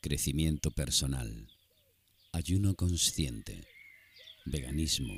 crecimiento 0.00 0.70
personal, 0.70 1.48
ayuno 2.32 2.74
consciente, 2.74 3.66
veganismo, 4.44 5.14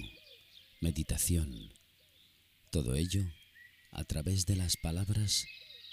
meditación, 0.80 1.70
todo 2.70 2.94
ello 2.94 3.22
a 3.92 4.04
través 4.04 4.46
de 4.46 4.56
las 4.56 4.76
palabras 4.78 5.44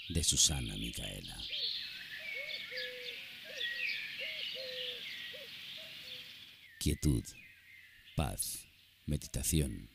de 0.08 0.24
Susana 0.24 0.74
Micaela. 0.76 1.36
Quietud, 6.80 7.24
paz, 8.16 8.66
meditación. 9.04 9.90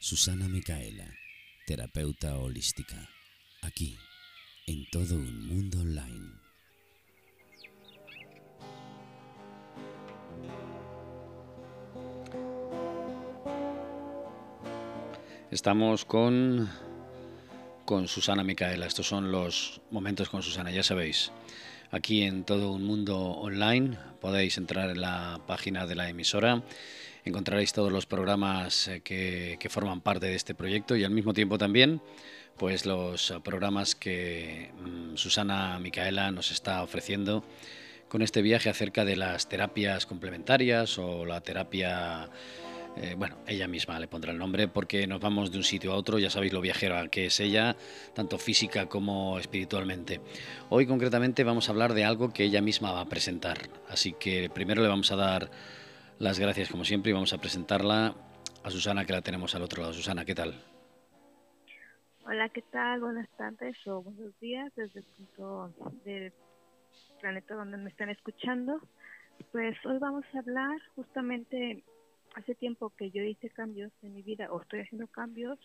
Susana 0.00 0.48
Micaela, 0.48 1.14
terapeuta 1.68 2.36
holística, 2.38 3.08
aquí, 3.60 3.96
en 4.66 4.90
todo 4.90 5.14
un 5.14 5.46
mundo 5.46 5.80
online. 5.80 6.41
Estamos 15.52 16.06
con, 16.06 16.70
con 17.84 18.08
Susana 18.08 18.42
Micaela. 18.42 18.86
Estos 18.86 19.06
son 19.06 19.30
los 19.30 19.82
momentos 19.90 20.30
con 20.30 20.42
Susana, 20.42 20.70
ya 20.70 20.82
sabéis. 20.82 21.30
Aquí 21.90 22.22
en 22.22 22.44
todo 22.44 22.72
un 22.72 22.84
mundo 22.84 23.18
online 23.18 23.98
podéis 24.18 24.56
entrar 24.56 24.88
en 24.88 25.02
la 25.02 25.42
página 25.46 25.86
de 25.86 25.94
la 25.94 26.08
emisora. 26.08 26.62
Encontraréis 27.26 27.74
todos 27.74 27.92
los 27.92 28.06
programas 28.06 28.88
eh, 28.88 29.02
que, 29.02 29.58
que 29.60 29.68
forman 29.68 30.00
parte 30.00 30.24
de 30.24 30.36
este 30.36 30.54
proyecto 30.54 30.96
y 30.96 31.04
al 31.04 31.10
mismo 31.10 31.34
tiempo 31.34 31.58
también 31.58 32.00
pues 32.56 32.86
los 32.86 33.34
programas 33.44 33.94
que 33.94 34.70
mm, 34.80 35.16
Susana 35.16 35.78
Micaela 35.78 36.30
nos 36.30 36.50
está 36.50 36.82
ofreciendo 36.82 37.44
con 38.08 38.22
este 38.22 38.40
viaje 38.40 38.70
acerca 38.70 39.04
de 39.04 39.16
las 39.16 39.50
terapias 39.50 40.06
complementarias 40.06 40.96
o 40.98 41.26
la 41.26 41.42
terapia 41.42 42.30
eh, 42.96 43.14
bueno, 43.16 43.38
ella 43.46 43.66
misma 43.68 43.98
le 43.98 44.08
pondrá 44.08 44.32
el 44.32 44.38
nombre 44.38 44.68
porque 44.68 45.06
nos 45.06 45.20
vamos 45.20 45.50
de 45.50 45.58
un 45.58 45.64
sitio 45.64 45.92
a 45.92 45.96
otro, 45.96 46.18
ya 46.18 46.30
sabéis 46.30 46.52
lo 46.52 46.60
viajera 46.60 47.08
que 47.08 47.26
es 47.26 47.40
ella, 47.40 47.76
tanto 48.14 48.38
física 48.38 48.86
como 48.86 49.38
espiritualmente. 49.38 50.20
Hoy 50.68 50.86
concretamente 50.86 51.44
vamos 51.44 51.68
a 51.68 51.72
hablar 51.72 51.94
de 51.94 52.04
algo 52.04 52.32
que 52.32 52.44
ella 52.44 52.60
misma 52.60 52.92
va 52.92 53.00
a 53.00 53.08
presentar, 53.08 53.58
así 53.88 54.12
que 54.12 54.50
primero 54.50 54.82
le 54.82 54.88
vamos 54.88 55.10
a 55.10 55.16
dar 55.16 55.50
las 56.18 56.38
gracias 56.38 56.68
como 56.68 56.84
siempre 56.84 57.10
y 57.10 57.14
vamos 57.14 57.32
a 57.32 57.38
presentarla 57.38 58.14
a 58.62 58.70
Susana 58.70 59.04
que 59.04 59.12
la 59.12 59.22
tenemos 59.22 59.54
al 59.54 59.62
otro 59.62 59.82
lado. 59.82 59.94
Susana, 59.94 60.24
¿qué 60.24 60.34
tal? 60.34 60.54
Hola, 62.24 62.48
¿qué 62.50 62.62
tal? 62.62 63.00
Buenas 63.00 63.28
tardes 63.36 63.76
o 63.86 64.02
buenos 64.02 64.38
días 64.38 64.72
desde 64.76 65.00
el 65.00 65.06
punto 65.06 65.72
del 66.04 66.32
planeta 67.20 67.54
donde 67.54 67.78
me 67.78 67.90
están 67.90 68.10
escuchando. 68.10 68.80
Pues 69.50 69.76
hoy 69.84 69.98
vamos 69.98 70.24
a 70.34 70.38
hablar 70.38 70.78
justamente 70.94 71.82
hace 72.34 72.54
tiempo 72.54 72.90
que 72.90 73.10
yo 73.10 73.22
hice 73.22 73.50
cambios 73.50 73.92
en 74.02 74.14
mi 74.14 74.22
vida 74.22 74.50
o 74.50 74.60
estoy 74.60 74.80
haciendo 74.80 75.06
cambios 75.06 75.58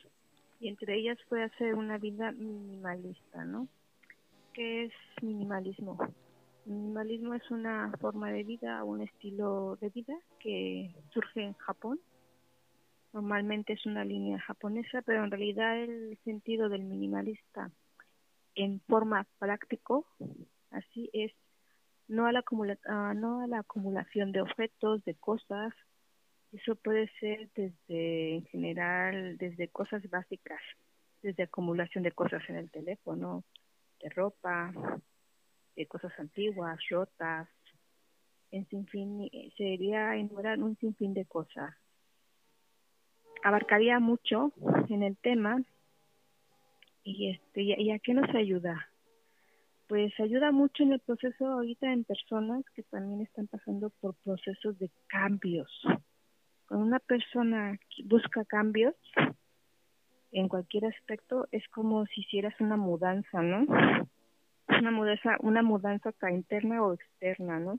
y 0.59 0.67
entre 0.67 0.95
ellas 0.95 1.17
fue 1.29 1.43
hacer 1.43 1.75
una 1.75 1.97
vida 1.97 2.31
minimalista, 2.31 3.45
¿no? 3.45 3.67
¿Qué 4.53 4.85
es 4.85 4.93
minimalismo? 5.21 5.97
Minimalismo 6.65 7.33
es 7.35 7.49
una 7.51 7.91
forma 8.01 8.31
de 8.31 8.43
vida, 8.43 8.83
un 8.83 9.01
estilo 9.01 9.77
de 9.79 9.89
vida 9.89 10.15
que 10.39 10.93
surge 11.13 11.43
en 11.43 11.53
Japón. 11.53 11.99
Normalmente 13.13 13.73
es 13.73 13.85
una 13.85 14.03
línea 14.03 14.39
japonesa, 14.39 15.01
pero 15.03 15.23
en 15.23 15.31
realidad 15.31 15.77
el 15.81 16.17
sentido 16.23 16.69
del 16.69 16.83
minimalista 16.83 17.71
en 18.55 18.81
forma 18.81 19.27
práctico, 19.37 20.05
así 20.71 21.09
es, 21.13 21.31
no 22.07 22.25
a 22.25 22.31
la, 22.31 22.43
ah, 22.87 23.13
no 23.15 23.41
a 23.41 23.47
la 23.47 23.59
acumulación 23.59 24.31
de 24.31 24.41
objetos, 24.41 25.05
de 25.05 25.13
cosas, 25.13 25.73
eso 26.53 26.75
puede 26.75 27.09
ser 27.19 27.49
desde, 27.55 28.35
en 28.35 28.45
general, 28.45 29.37
desde 29.37 29.67
cosas 29.67 30.07
básicas, 30.09 30.61
desde 31.21 31.43
acumulación 31.43 32.03
de 32.03 32.11
cosas 32.11 32.41
en 32.49 32.55
el 32.55 32.71
teléfono, 32.71 33.43
de 34.01 34.09
ropa, 34.09 34.73
de 35.75 35.85
cosas 35.87 36.11
antiguas, 36.19 36.79
rotas, 36.89 37.47
en 38.51 38.67
sinfín, 38.69 39.29
sería 39.57 40.15
enumerar 40.15 40.57
un 40.59 40.77
sinfín 40.77 41.13
de 41.13 41.25
cosas. 41.25 41.75
Abarcaría 43.43 43.99
mucho 43.99 44.53
en 44.89 45.03
el 45.03 45.17
tema 45.17 45.61
y 47.03 47.31
este 47.31 47.61
y 47.61 47.91
a 47.91 47.99
qué 47.99 48.13
nos 48.13 48.29
ayuda 48.35 48.89
pues 49.87 50.11
ayuda 50.19 50.51
mucho 50.51 50.83
en 50.83 50.93
el 50.93 50.99
proceso 50.99 51.47
ahorita 51.47 51.91
en 51.91 52.03
personas 52.03 52.63
que 52.75 52.83
también 52.83 53.21
están 53.21 53.47
pasando 53.47 53.89
por 54.01 54.15
procesos 54.15 54.77
de 54.79 54.91
cambios 55.07 55.71
cuando 56.67 56.85
una 56.85 56.99
persona 56.99 57.79
busca 58.05 58.43
cambios 58.45 58.95
en 60.31 60.49
cualquier 60.49 60.85
aspecto, 60.85 61.47
es 61.51 61.67
como 61.69 62.05
si 62.07 62.21
hicieras 62.21 62.53
una 62.59 62.75
mudanza, 62.75 63.41
¿no? 63.41 63.65
Una 64.67 64.91
mudanza, 64.91 65.37
una 65.39 65.63
mudanza 65.63 66.11
interna 66.29 66.83
o 66.83 66.93
externa, 66.93 67.59
¿no? 67.59 67.77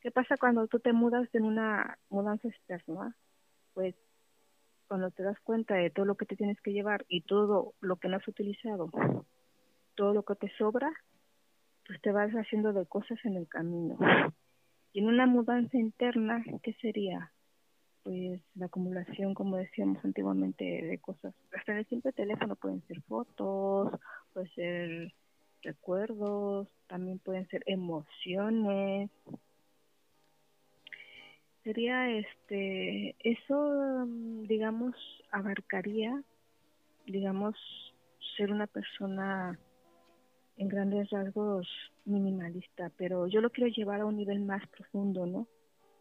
¿Qué 0.00 0.10
pasa 0.10 0.36
cuando 0.36 0.66
tú 0.68 0.78
te 0.78 0.92
mudas 0.92 1.28
en 1.34 1.44
una 1.44 1.98
mudanza 2.10 2.48
externa? 2.48 3.16
Pues 3.72 3.94
cuando 4.86 5.10
te 5.10 5.22
das 5.22 5.40
cuenta 5.40 5.74
de 5.74 5.90
todo 5.90 6.04
lo 6.04 6.16
que 6.16 6.26
te 6.26 6.36
tienes 6.36 6.60
que 6.60 6.72
llevar 6.72 7.04
y 7.08 7.22
todo 7.22 7.74
lo 7.80 7.96
que 7.96 8.08
no 8.08 8.18
has 8.18 8.28
utilizado, 8.28 8.90
todo 9.94 10.12
lo 10.12 10.22
que 10.22 10.34
te 10.36 10.48
sobra, 10.58 10.92
pues 11.86 12.00
te 12.02 12.12
vas 12.12 12.30
haciendo 12.32 12.72
de 12.72 12.86
cosas 12.86 13.18
en 13.24 13.36
el 13.36 13.48
camino. 13.48 13.98
Y 14.92 15.00
en 15.00 15.08
una 15.08 15.26
mudanza 15.26 15.76
interna, 15.76 16.44
¿qué 16.62 16.74
sería? 16.74 17.32
Pues 18.06 18.40
la 18.54 18.66
acumulación, 18.66 19.34
como 19.34 19.56
decíamos 19.56 19.98
antiguamente, 20.04 20.64
de 20.64 20.98
cosas. 20.98 21.34
Hasta 21.52 21.72
en 21.72 21.78
el 21.78 21.86
simple 21.88 22.12
teléfono 22.12 22.54
pueden 22.54 22.80
ser 22.86 23.02
fotos, 23.02 23.98
pueden 24.32 24.48
ser 24.54 25.12
recuerdos, 25.62 26.68
también 26.86 27.18
pueden 27.18 27.48
ser 27.48 27.64
emociones. 27.66 29.10
Sería 31.64 32.08
este, 32.16 33.16
eso, 33.18 34.06
digamos, 34.44 34.94
abarcaría, 35.32 36.22
digamos, 37.06 37.56
ser 38.36 38.52
una 38.52 38.68
persona 38.68 39.58
en 40.58 40.68
grandes 40.68 41.10
rasgos 41.10 41.66
minimalista, 42.04 42.92
pero 42.96 43.26
yo 43.26 43.40
lo 43.40 43.50
quiero 43.50 43.68
llevar 43.68 44.02
a 44.02 44.06
un 44.06 44.16
nivel 44.16 44.38
más 44.38 44.64
profundo, 44.68 45.26
¿no? 45.26 45.48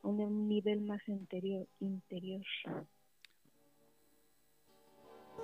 Un 0.05 0.47
nivel 0.47 0.81
más 0.81 1.01
interior. 1.07 1.67
interior. 1.79 2.43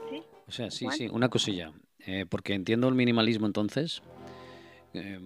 ¿Sí? 0.09 0.23
O 0.47 0.51
sea, 0.51 0.71
sí, 0.71 0.87
sí, 0.91 1.07
una 1.07 1.29
cosilla. 1.29 1.73
Eh, 2.05 2.25
porque 2.27 2.53
entiendo 2.53 2.87
el 2.87 2.95
minimalismo 2.95 3.45
entonces. 3.45 4.01
Eh, 4.93 5.19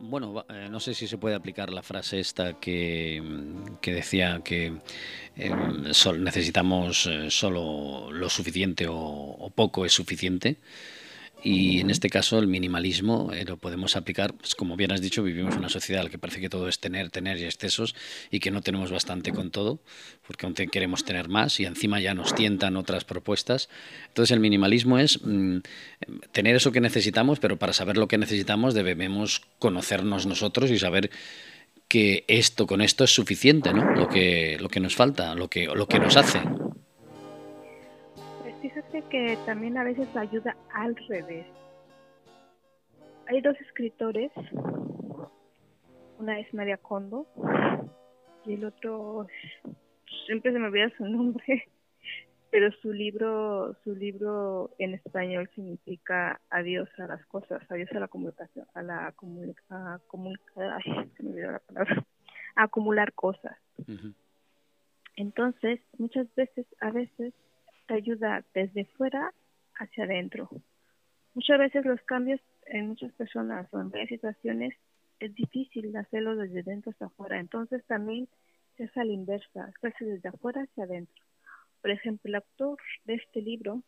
bueno, 0.00 0.44
eh, 0.48 0.68
no 0.70 0.80
sé 0.80 0.92
si 0.92 1.06
se 1.06 1.16
puede 1.16 1.36
aplicar 1.36 1.72
la 1.72 1.82
frase 1.82 2.18
esta 2.18 2.58
que, 2.60 3.22
que 3.80 3.94
decía 3.94 4.40
que 4.44 4.74
necesitamos 6.18 7.08
solo 7.28 8.10
lo 8.10 8.28
suficiente 8.28 8.88
o, 8.88 8.96
o, 8.96 9.50
poco 9.50 9.86
es 9.86 9.92
suficiente. 9.92 10.56
Y 11.48 11.78
en 11.78 11.90
este 11.90 12.10
caso 12.10 12.40
el 12.40 12.48
minimalismo 12.48 13.30
eh, 13.32 13.44
lo 13.44 13.56
podemos 13.56 13.94
aplicar, 13.94 14.34
pues 14.34 14.56
como 14.56 14.74
bien 14.74 14.90
has 14.90 15.00
dicho, 15.00 15.22
vivimos 15.22 15.52
en 15.52 15.60
una 15.60 15.68
sociedad 15.68 16.00
en 16.00 16.06
la 16.06 16.10
que 16.10 16.18
parece 16.18 16.40
que 16.40 16.48
todo 16.48 16.68
es 16.68 16.80
tener, 16.80 17.08
tener 17.10 17.38
y 17.38 17.44
excesos 17.44 17.94
y 18.32 18.40
que 18.40 18.50
no 18.50 18.62
tenemos 18.62 18.90
bastante 18.90 19.30
con 19.30 19.52
todo, 19.52 19.78
porque 20.26 20.44
aún 20.44 20.54
queremos 20.54 21.04
tener 21.04 21.28
más 21.28 21.60
y 21.60 21.64
encima 21.64 22.00
ya 22.00 22.14
nos 22.14 22.34
tientan 22.34 22.76
otras 22.76 23.04
propuestas. 23.04 23.68
Entonces 24.08 24.32
el 24.32 24.40
minimalismo 24.40 24.98
es 24.98 25.20
mm, 25.22 25.58
tener 26.32 26.56
eso 26.56 26.72
que 26.72 26.80
necesitamos, 26.80 27.38
pero 27.38 27.60
para 27.60 27.72
saber 27.72 27.96
lo 27.96 28.08
que 28.08 28.18
necesitamos 28.18 28.74
debemos 28.74 29.42
conocernos 29.60 30.26
nosotros 30.26 30.72
y 30.72 30.80
saber 30.80 31.12
que 31.86 32.24
esto 32.26 32.66
con 32.66 32.80
esto 32.80 33.04
es 33.04 33.14
suficiente, 33.14 33.72
¿no? 33.72 33.88
Lo 33.94 34.08
que, 34.08 34.56
lo 34.60 34.68
que 34.68 34.80
nos 34.80 34.96
falta, 34.96 35.36
lo 35.36 35.48
que, 35.48 35.66
lo 35.66 35.86
que 35.86 36.00
nos 36.00 36.16
hace 36.16 36.40
que 39.10 39.38
también 39.46 39.76
a 39.78 39.84
veces 39.84 40.08
ayuda 40.16 40.56
al 40.72 40.96
revés. 41.08 41.46
Hay 43.28 43.40
dos 43.40 43.60
escritores, 43.60 44.30
una 46.18 46.38
es 46.38 46.52
María 46.54 46.76
Kondo 46.76 47.26
y 48.44 48.54
el 48.54 48.64
otro 48.64 49.26
siempre 50.26 50.52
se 50.52 50.58
me 50.58 50.66
olvida 50.66 50.90
su 50.96 51.04
nombre, 51.04 51.68
pero 52.50 52.70
su 52.82 52.92
libro, 52.92 53.76
su 53.84 53.94
libro 53.94 54.70
en 54.78 54.94
español 54.94 55.50
significa 55.54 56.40
adiós 56.50 56.88
a 56.98 57.06
las 57.06 57.24
cosas, 57.26 57.62
adiós 57.70 57.90
a 57.92 58.00
la 58.00 58.08
comunicación, 58.08 58.66
a 58.74 58.82
la 58.82 59.12
comunica, 59.12 60.78
se 61.16 61.22
me 61.22 61.30
olvidó 61.30 61.52
la 61.52 61.58
palabra, 61.60 62.04
a 62.56 62.62
acumular 62.64 63.12
cosas. 63.12 63.56
Entonces, 65.16 65.80
muchas 65.98 66.32
veces, 66.34 66.66
a 66.80 66.90
veces 66.90 67.34
te 67.86 67.94
ayuda 67.94 68.44
desde 68.54 68.84
fuera 68.96 69.32
hacia 69.78 70.04
adentro. 70.04 70.48
Muchas 71.34 71.58
veces 71.58 71.84
los 71.84 72.00
cambios 72.02 72.40
en 72.66 72.88
muchas 72.88 73.12
personas 73.12 73.72
o 73.72 73.80
en 73.80 73.90
varias 73.90 74.08
situaciones 74.08 74.74
es 75.20 75.34
difícil 75.34 75.94
hacerlo 75.96 76.36
desde 76.36 76.62
dentro 76.62 76.90
hasta 76.90 77.06
afuera. 77.06 77.38
Entonces 77.38 77.84
también 77.86 78.28
se 78.76 78.84
hace 78.84 79.00
a 79.00 79.04
la 79.04 79.12
inversa, 79.12 79.72
se 79.80 79.88
hace 79.88 80.04
desde 80.04 80.28
afuera 80.28 80.62
hacia 80.62 80.84
adentro. 80.84 81.24
Por 81.80 81.90
ejemplo, 81.90 82.28
el 82.28 82.36
autor 82.36 82.78
de 83.04 83.14
este 83.14 83.40
libro, 83.40 83.82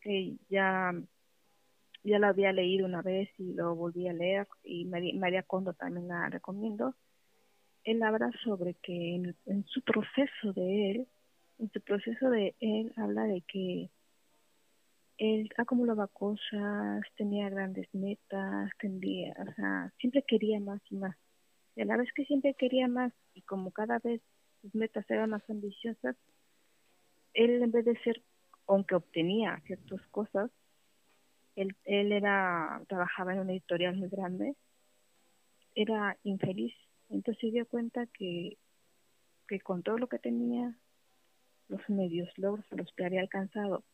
que 0.00 0.36
ya, 0.48 0.92
ya 2.02 2.18
lo 2.18 2.26
había 2.26 2.52
leído 2.52 2.86
una 2.86 3.02
vez 3.02 3.28
y 3.38 3.52
lo 3.52 3.74
volví 3.74 4.08
a 4.08 4.12
leer, 4.12 4.46
y 4.62 4.84
María, 4.86 5.42
Condo 5.42 5.72
también 5.74 6.08
la 6.08 6.28
recomiendo, 6.28 6.94
él 7.84 8.02
habla 8.02 8.30
sobre 8.42 8.74
que 8.74 9.34
en 9.46 9.64
su 9.66 9.82
proceso 9.82 10.52
de 10.54 10.90
él, 10.90 11.08
en 11.58 11.70
su 11.70 11.80
proceso 11.80 12.30
de 12.30 12.54
él 12.60 12.92
habla 12.96 13.24
de 13.24 13.42
que 13.42 13.90
él 15.18 15.48
acumulaba 15.56 16.08
cosas, 16.08 17.02
tenía 17.16 17.48
grandes 17.48 17.88
metas, 17.94 18.70
tendía, 18.78 19.34
o 19.38 19.54
sea, 19.54 19.92
siempre 19.98 20.24
quería 20.26 20.58
más 20.60 20.80
y 20.90 20.96
más. 20.96 21.16
Y 21.76 21.82
a 21.82 21.84
la 21.84 21.96
vez 21.96 22.08
que 22.14 22.24
siempre 22.24 22.54
quería 22.54 22.88
más, 22.88 23.12
y 23.32 23.42
como 23.42 23.70
cada 23.70 23.98
vez 24.00 24.20
sus 24.60 24.74
metas 24.74 25.08
eran 25.08 25.30
más 25.30 25.48
ambiciosas, 25.48 26.16
él 27.32 27.62
en 27.62 27.70
vez 27.70 27.84
de 27.84 27.98
ser, 28.02 28.22
aunque 28.66 28.94
obtenía 28.94 29.60
ciertas 29.66 30.00
cosas, 30.08 30.50
él, 31.56 31.76
él 31.84 32.12
era, 32.12 32.82
trabajaba 32.88 33.34
en 33.34 33.40
una 33.40 33.52
editorial 33.52 33.96
muy 33.96 34.08
grande, 34.08 34.56
era 35.74 36.16
infeliz. 36.24 36.74
Entonces 37.08 37.40
se 37.40 37.50
dio 37.50 37.66
cuenta 37.66 38.06
que, 38.06 38.56
que 39.46 39.60
con 39.60 39.82
todo 39.82 39.98
lo 39.98 40.08
que 40.08 40.18
tenía, 40.18 40.76
los 41.68 41.88
medios 41.88 42.28
logros 42.36 42.64
a 42.72 42.76
los 42.76 42.92
que 42.92 43.04
había 43.04 43.20
alcanzado, 43.20 43.84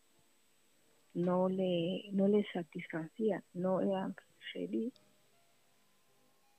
no 1.14 1.48
le, 1.48 2.08
no 2.12 2.28
le 2.28 2.46
satisfacía, 2.52 3.42
no 3.54 3.80
era 3.80 4.12
feliz. 4.52 4.92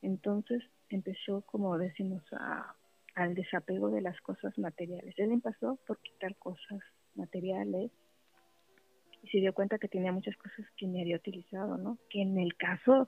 Entonces 0.02 0.64
empezó, 0.90 1.42
como 1.42 1.78
decimos, 1.78 2.24
a, 2.34 2.76
al 3.16 3.36
desapego 3.36 3.90
de 3.90 4.02
las 4.02 4.20
cosas 4.22 4.58
materiales. 4.58 5.14
Él 5.18 5.32
empezó 5.32 5.78
por 5.88 6.00
quitar 6.00 6.36
cosas 6.36 6.80
materiales 7.16 7.92
y 9.24 9.28
se 9.30 9.38
dio 9.38 9.54
cuenta 9.54 9.78
que 9.78 9.88
tenía 9.88 10.12
muchas 10.12 10.36
cosas 10.38 10.66
que 10.78 10.88
ni 10.88 11.02
había 11.02 11.18
utilizado, 11.18 11.78
¿no? 11.78 11.98
Que 12.10 12.22
en 12.22 12.38
el 12.40 12.56
caso, 12.56 13.08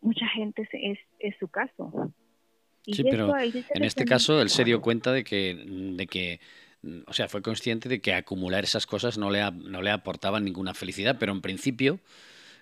mucha 0.00 0.26
gente 0.28 0.68
es, 0.72 0.98
es 1.18 1.34
su 1.38 1.48
caso. 1.48 2.12
sí, 2.82 3.02
pero 3.04 3.32
en 3.38 3.84
este 3.84 4.04
caso 4.04 4.40
él 4.40 4.50
se 4.50 4.64
dio 4.64 4.80
cuenta 4.80 5.12
de 5.12 5.24
que, 5.24 5.54
de 5.54 6.06
que 6.06 6.40
o 7.06 7.12
sea, 7.12 7.28
fue 7.28 7.42
consciente 7.42 7.88
de 7.88 8.00
que 8.00 8.14
acumular 8.14 8.64
esas 8.64 8.86
cosas 8.86 9.18
no 9.18 9.30
le, 9.30 9.50
no 9.50 9.82
le 9.82 9.90
aportaban 9.90 10.44
ninguna 10.44 10.74
felicidad, 10.74 11.16
pero 11.18 11.32
en 11.32 11.40
principio 11.40 12.00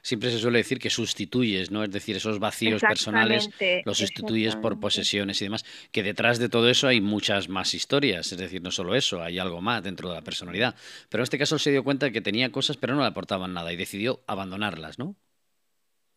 siempre 0.02 0.30
se 0.30 0.38
suele 0.38 0.58
decir 0.58 0.78
que 0.78 0.90
sustituyes, 0.90 1.70
¿no? 1.70 1.84
Es 1.84 1.90
decir, 1.90 2.16
esos 2.16 2.38
vacíos 2.38 2.80
personales 2.80 3.50
los 3.84 3.98
sustituyes 3.98 4.56
por 4.56 4.80
posesiones 4.80 5.40
y 5.40 5.44
demás, 5.44 5.64
que 5.92 6.02
detrás 6.02 6.38
de 6.38 6.48
todo 6.48 6.68
eso 6.68 6.88
hay 6.88 7.00
muchas 7.00 7.48
más 7.48 7.74
historias, 7.74 8.32
es 8.32 8.38
decir, 8.38 8.62
no 8.62 8.70
solo 8.70 8.94
eso, 8.94 9.22
hay 9.22 9.38
algo 9.38 9.60
más 9.60 9.82
dentro 9.82 10.08
de 10.08 10.16
la 10.16 10.22
personalidad. 10.22 10.74
Pero 11.08 11.22
en 11.22 11.24
este 11.24 11.38
caso 11.38 11.56
él 11.56 11.60
se 11.60 11.70
dio 11.70 11.84
cuenta 11.84 12.06
de 12.06 12.12
que 12.12 12.20
tenía 12.20 12.50
cosas 12.50 12.76
pero 12.76 12.94
no 12.94 13.02
le 13.02 13.08
aportaban 13.08 13.52
nada 13.52 13.72
y 13.72 13.76
decidió 13.76 14.20
abandonarlas, 14.26 14.98
¿no? 14.98 15.16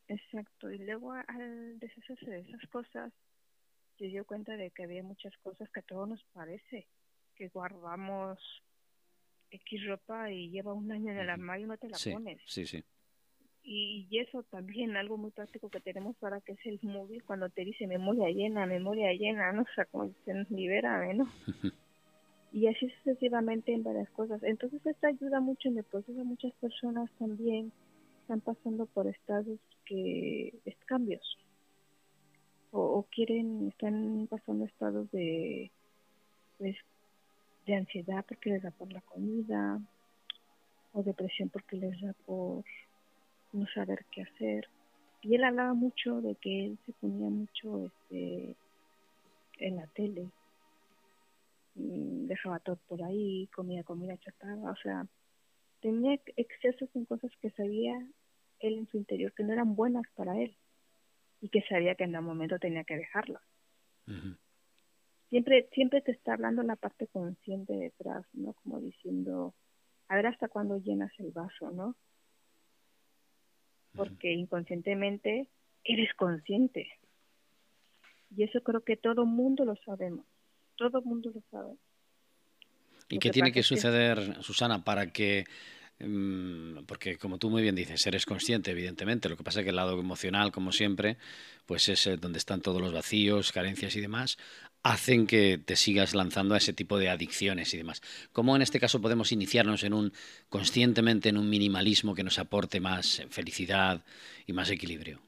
Exacto, 0.08 0.70
y 0.72 0.78
luego 0.80 1.14
al 1.14 1.80
deshacerse 1.80 2.30
de 2.30 2.40
esas 2.42 2.68
cosas, 2.70 3.14
se 3.98 4.06
dio 4.08 4.26
cuenta 4.26 4.58
de 4.58 4.72
que 4.72 4.84
había 4.84 5.04
muchas 5.04 5.34
cosas 5.38 5.70
que 5.70 5.80
a 5.80 5.84
todos 5.84 6.10
nos 6.10 6.24
parece 6.34 6.88
que 7.36 7.50
guardamos 7.50 8.40
X 9.52 9.86
ropa 9.88 10.32
y 10.32 10.50
lleva 10.50 10.74
un 10.74 10.92
año 10.92 11.12
en 11.12 11.20
el 11.20 11.30
armario 11.30 11.66
y 11.66 11.70
no 11.70 11.78
te 11.78 11.90
la 11.90 11.98
pones. 12.14 12.42
Sí, 12.46 12.66
sí. 12.66 12.84
Y, 13.64 14.08
eso 14.18 14.44
también, 14.44 14.98
algo 14.98 15.18
muy 15.18 15.32
práctico 15.32 15.70
que 15.70 15.82
tenemos 15.82 16.16
para 16.18 16.42
que 16.42 16.54
es 16.54 16.66
el 16.66 16.80
móvil, 16.82 17.24
cuando 17.24 17.50
te 17.50 17.64
dice 17.64 17.86
memoria 17.86 18.30
llena, 18.30 18.66
memoria 18.66 19.14
llena, 19.14 19.52
no 19.52 19.62
o 19.62 19.74
sea, 19.76 19.86
como 19.86 20.08
dicen, 20.08 20.48
libera, 20.50 21.14
¿no? 21.14 21.32
y 22.52 22.68
así 22.68 22.90
sucesivamente 22.90 23.74
en 23.74 23.84
varias 23.84 24.10
cosas. 24.12 24.42
Entonces 24.44 24.84
esto 24.86 25.08
ayuda 25.08 25.40
mucho 25.40 25.70
en 25.70 25.78
el 25.78 25.84
proceso. 25.84 26.26
Muchas 26.26 26.54
personas 26.54 27.10
también 27.20 27.72
están 28.22 28.42
pasando 28.42 28.88
por 28.88 29.08
estados 29.08 29.60
que 29.86 30.54
es 30.66 30.76
cambios 30.86 31.38
o, 32.72 32.82
o 32.82 33.04
quieren, 33.04 33.68
están 33.68 34.28
pasando 34.30 34.66
estados 34.66 35.12
de 35.12 35.72
pues 36.58 36.78
de 37.66 37.76
ansiedad 37.76 38.26
porque 38.28 38.52
les 38.52 38.64
da 38.64 38.72
por 38.72 38.92
la 38.92 39.02
comida, 39.02 39.80
o 40.94 41.04
depresión 41.04 41.50
porque 41.50 41.78
les 41.78 42.00
da 42.02 42.14
por 42.26 42.64
no 43.54 43.68
saber 43.74 44.06
qué 44.12 44.24
hacer. 44.24 44.68
Y 45.22 45.36
él 45.36 45.44
hablaba 45.44 45.74
mucho 45.74 46.22
de 46.22 46.36
que 46.36 46.66
él 46.66 46.80
se 46.86 46.94
ponía 46.94 47.30
mucho 47.30 47.86
este, 47.86 48.56
en 49.60 49.76
la 49.76 49.88
tele, 49.88 50.30
dejaba 51.76 52.60
todo 52.60 52.78
por 52.88 53.04
ahí, 53.04 53.48
comía 53.54 53.84
comida 53.84 54.18
chatarra, 54.18 54.72
o 54.72 54.76
sea, 54.78 55.06
tenía 55.80 56.20
excesos 56.36 56.90
en 56.96 57.06
cosas 57.06 57.32
que 57.42 57.52
sabía 57.52 57.96
él 58.60 58.78
en 58.78 58.88
su 58.88 58.98
interior 58.98 59.34
que 59.34 59.44
no 59.44 59.54
eran 59.54 59.76
buenas 59.76 60.04
para 60.16 60.38
él 60.40 60.56
y 61.40 61.50
que 61.50 61.62
sabía 61.64 61.96
que 61.96 62.04
en 62.04 62.16
un 62.16 62.26
momento 62.26 62.60
tenía 62.60 62.84
que 62.84 62.98
dejarlas 62.98 63.42
siempre, 65.32 65.68
siempre 65.74 66.02
te 66.02 66.12
está 66.12 66.34
hablando 66.34 66.62
la 66.62 66.76
parte 66.76 67.08
consciente 67.08 67.74
detrás, 67.74 68.26
¿no? 68.34 68.54
Como 68.54 68.80
diciendo, 68.80 69.56
a 70.10 70.16
ver 70.18 70.28
hasta 70.28 70.50
cuándo 70.50 70.78
llenas 70.78 71.12
el 71.18 71.32
vaso, 71.32 71.72
¿no? 71.72 71.96
Porque 73.96 74.32
inconscientemente 74.34 75.48
eres 75.84 76.14
consciente. 76.16 76.92
Y 78.36 78.44
eso 78.44 78.62
creo 78.62 78.82
que 78.82 78.98
todo 78.98 79.26
mundo 79.26 79.66
lo 79.66 79.76
sabemos. 79.78 80.26
Todo 80.76 81.02
mundo 81.02 81.32
lo 81.34 81.42
sabe. 81.50 81.76
¿Y 83.10 83.20
qué 83.20 83.30
tiene 83.30 83.52
que 83.52 83.64
suceder, 83.64 84.42
Susana, 84.42 84.84
para 84.84 85.12
que 85.12 85.46
porque 86.88 87.18
como 87.18 87.38
tú 87.38 87.50
muy 87.50 87.62
bien 87.62 87.76
dices, 87.76 88.06
eres 88.08 88.26
consciente, 88.26 88.72
evidentemente. 88.72 89.30
Lo 89.30 89.38
que 89.38 89.44
pasa 89.44 89.60
es 89.60 89.64
que 89.64 89.70
el 89.70 89.76
lado 89.76 90.00
emocional, 90.00 90.52
como 90.52 90.72
siempre, 90.72 91.18
pues 91.66 91.90
es 91.90 92.10
donde 92.20 92.40
están 92.40 92.62
todos 92.62 92.82
los 92.82 92.94
vacíos, 92.94 93.52
carencias 93.52 93.96
y 93.96 94.02
demás, 94.02 94.38
hacen 94.84 95.28
que 95.28 95.58
te 95.58 95.76
sigas 95.76 96.16
lanzando 96.16 96.56
a 96.56 96.58
ese 96.58 96.74
tipo 96.74 96.98
de 96.98 97.10
adicciones 97.10 97.74
y 97.74 97.78
demás. 97.78 98.02
¿Cómo 98.32 98.56
en 98.56 98.62
este 98.62 98.80
caso 98.80 99.02
podemos 99.02 99.32
iniciarnos 99.32 99.84
en 99.84 99.94
un 99.94 100.12
conscientemente 100.50 101.30
en 101.30 101.38
un 101.38 101.50
minimalismo 101.50 102.16
que 102.16 102.24
nos 102.24 102.40
aporte 102.40 102.80
más 102.80 103.24
felicidad 103.30 104.04
y 104.48 104.54
más 104.54 104.70
equilibrio? 104.72 105.20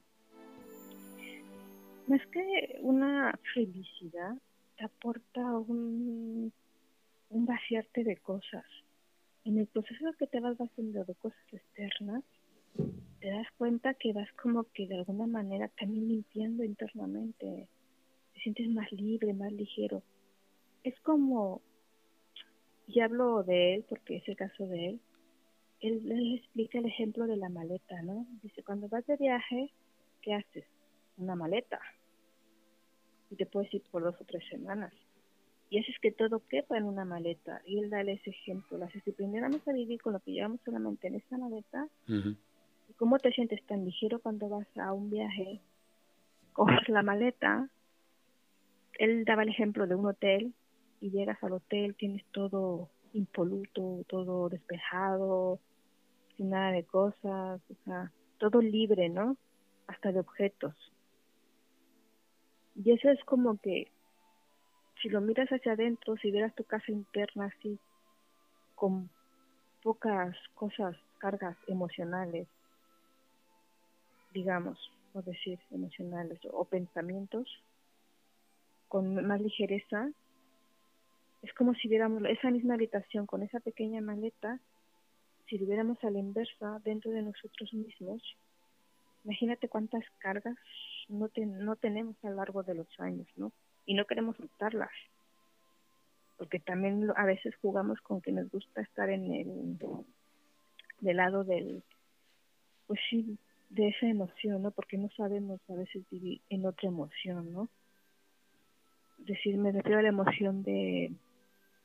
Más 2.07 2.21
que 2.27 2.79
una 2.81 3.37
felicidad, 3.53 4.35
te 4.77 4.85
aporta 4.85 5.41
un 5.41 6.51
vaciarte 7.29 8.03
de 8.03 8.17
cosas 8.17 8.65
en 9.45 9.57
el 9.57 9.67
proceso 9.67 10.13
que 10.17 10.27
te 10.27 10.39
vas 10.39 10.57
haciendo 10.57 11.03
de 11.03 11.15
cosas 11.15 11.39
externas, 11.51 12.23
te 13.19 13.29
das 13.29 13.47
cuenta 13.57 13.93
que 13.93 14.13
vas 14.13 14.31
como 14.41 14.63
que 14.73 14.87
de 14.87 14.95
alguna 14.95 15.27
manera 15.27 15.67
también 15.79 16.07
limpiando 16.07 16.63
internamente, 16.63 17.67
te 18.33 18.39
sientes 18.41 18.69
más 18.69 18.91
libre, 18.91 19.33
más 19.33 19.51
ligero. 19.51 20.01
Es 20.83 20.99
como, 21.01 21.61
y 22.87 22.99
hablo 22.99 23.43
de 23.43 23.75
él 23.75 23.85
porque 23.87 24.17
es 24.17 24.27
el 24.27 24.35
caso 24.35 24.67
de 24.67 24.87
él, 24.87 24.99
él, 25.81 26.11
él 26.11 26.35
explica 26.35 26.79
el 26.79 26.85
ejemplo 26.85 27.27
de 27.27 27.37
la 27.37 27.49
maleta, 27.49 28.01
¿no? 28.01 28.25
Dice, 28.41 28.63
cuando 28.63 28.87
vas 28.87 29.05
de 29.05 29.17
viaje, 29.17 29.71
¿qué 30.21 30.33
haces? 30.33 30.65
Una 31.17 31.35
maleta. 31.35 31.79
Y 33.29 33.35
te 33.35 33.45
puedes 33.45 33.73
ir 33.73 33.83
por 33.91 34.03
dos 34.03 34.15
o 34.19 34.25
tres 34.25 34.43
semanas 34.49 34.93
y 35.73 35.79
haces 35.79 35.95
que 36.03 36.11
todo 36.11 36.39
quepa 36.49 36.77
en 36.77 36.83
una 36.83 37.03
maleta. 37.03 37.59
Y 37.65 37.79
él 37.79 37.89
da 37.89 38.01
ese 38.01 38.29
ejemplo. 38.29 38.77
Las 38.77 38.93
disciplinamos 38.93 39.67
a 39.67 39.73
vivir 39.73 39.99
con 39.99 40.13
lo 40.13 40.19
que 40.19 40.31
llevamos 40.31 40.61
solamente 40.63 41.07
en 41.07 41.15
esta 41.15 41.35
maleta. 41.35 41.87
¿Y 42.07 42.93
cómo 42.95 43.17
te 43.17 43.31
sientes 43.31 43.59
tan 43.65 43.83
ligero 43.83 44.19
cuando 44.19 44.49
vas 44.49 44.67
a 44.77 44.93
un 44.93 45.09
viaje? 45.09 45.61
Coges 46.53 46.87
la 46.89 47.01
maleta. 47.01 47.67
Él 48.99 49.25
daba 49.25 49.41
el 49.41 49.49
ejemplo 49.49 49.87
de 49.87 49.95
un 49.95 50.05
hotel 50.05 50.53
y 51.01 51.09
llegas 51.09 51.43
al 51.43 51.53
hotel, 51.53 51.95
tienes 51.95 52.23
todo 52.27 52.91
impoluto, 53.13 54.05
todo 54.07 54.49
despejado, 54.49 55.59
sin 56.37 56.51
nada 56.51 56.71
de 56.71 56.83
cosas, 56.83 57.59
o 57.67 57.75
sea, 57.83 58.11
todo 58.37 58.61
libre, 58.61 59.09
¿no? 59.09 59.37
Hasta 59.87 60.11
de 60.11 60.19
objetos. 60.19 60.75
Y 62.75 62.91
eso 62.91 63.09
es 63.09 63.23
como 63.25 63.57
que 63.57 63.91
si 65.03 65.09
lo 65.09 65.19
miras 65.19 65.49
hacia 65.49 65.73
adentro, 65.73 66.15
si 66.17 66.31
vieras 66.31 66.55
tu 66.55 66.63
casa 66.63 66.89
interna 66.89 67.51
así, 67.53 67.77
con 68.73 69.09
pocas 69.83 70.33
cosas, 70.55 70.95
cargas 71.17 71.57
emocionales, 71.67 72.47
digamos, 74.33 74.79
por 75.11 75.25
decir, 75.25 75.59
emocionales 75.71 76.39
o 76.49 76.63
pensamientos, 76.63 77.47
con 78.87 79.27
más 79.27 79.41
ligereza, 79.41 80.09
es 81.41 81.53
como 81.53 81.73
si 81.75 81.89
viéramos 81.89 82.23
esa 82.29 82.49
misma 82.49 82.75
habitación 82.75 83.25
con 83.25 83.43
esa 83.43 83.59
pequeña 83.59 83.99
maleta, 83.99 84.61
si 85.47 85.57
lo 85.57 85.65
viéramos 85.65 86.01
a 86.05 86.11
la 86.11 86.19
inversa 86.19 86.79
dentro 86.85 87.11
de 87.11 87.23
nosotros 87.23 87.73
mismos, 87.73 88.21
imagínate 89.25 89.67
cuántas 89.67 90.05
cargas 90.19 90.55
no, 91.09 91.29
no 91.35 91.75
tenemos 91.75 92.15
a 92.23 92.29
lo 92.29 92.37
largo 92.37 92.63
de 92.63 92.75
los 92.75 92.87
años, 93.01 93.27
¿no? 93.35 93.51
Y 93.85 93.95
no 93.95 94.05
queremos 94.05 94.37
soltarlas. 94.37 94.91
Porque 96.37 96.59
también 96.59 97.11
a 97.15 97.25
veces 97.25 97.55
jugamos 97.61 98.01
con 98.01 98.21
que 98.21 98.31
nos 98.31 98.49
gusta 98.49 98.81
estar 98.81 99.09
en 99.09 99.33
el 99.33 99.77
del 100.99 101.17
lado 101.17 101.43
del, 101.43 101.83
pues 102.87 102.99
sí, 103.09 103.37
de 103.69 103.89
esa 103.89 104.07
emoción, 104.07 104.61
¿no? 104.61 104.71
Porque 104.71 104.97
no 104.97 105.09
sabemos 105.17 105.59
a 105.69 105.75
veces 105.75 106.03
vivir 106.09 106.41
en 106.49 106.65
otra 106.65 106.87
emoción, 106.87 107.51
¿no? 107.51 107.67
Decir, 109.17 109.57
me 109.57 109.71
refiero 109.71 109.99
a 109.99 110.01
la 110.01 110.09
emoción 110.09 110.63
de, 110.63 111.11